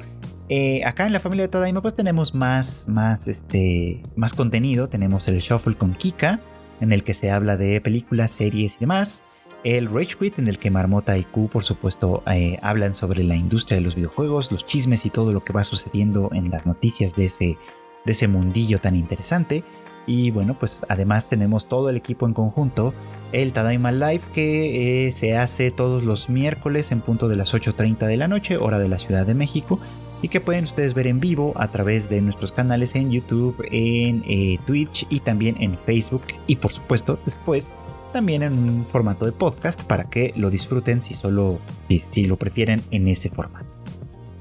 [0.48, 4.88] Eh, acá en la familia de Tadaima pues tenemos más, más, este, más contenido.
[4.88, 6.40] Tenemos el Shuffle con Kika,
[6.80, 9.22] en el que se habla de películas, series y demás.
[9.64, 13.34] El Rage Quit, en el que Marmota y Q, por supuesto, eh, hablan sobre la
[13.34, 17.16] industria de los videojuegos, los chismes y todo lo que va sucediendo en las noticias
[17.16, 17.58] de ese,
[18.04, 19.64] de ese mundillo tan interesante.
[20.06, 22.92] Y bueno, pues además tenemos todo el equipo en conjunto,
[23.32, 28.06] el Tadaima Live que eh, se hace todos los miércoles en punto de las 8.30
[28.06, 29.80] de la noche, hora de la Ciudad de México,
[30.22, 34.24] y que pueden ustedes ver en vivo a través de nuestros canales en YouTube, en
[34.26, 37.72] eh, Twitch y también en Facebook y por supuesto después
[38.12, 41.58] también en un formato de podcast para que lo disfruten si solo
[41.88, 43.66] si lo prefieren en ese formato.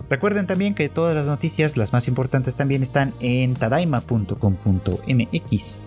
[0.09, 5.85] Recuerden también que todas las noticias, las más importantes también están en tadaima.com.mx.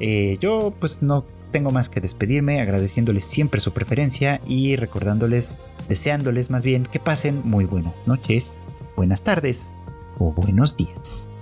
[0.00, 5.58] Eh, yo pues no tengo más que despedirme agradeciéndoles siempre su preferencia y recordándoles,
[5.88, 8.58] deseándoles más bien que pasen muy buenas noches,
[8.96, 9.74] buenas tardes
[10.18, 11.33] o buenos días.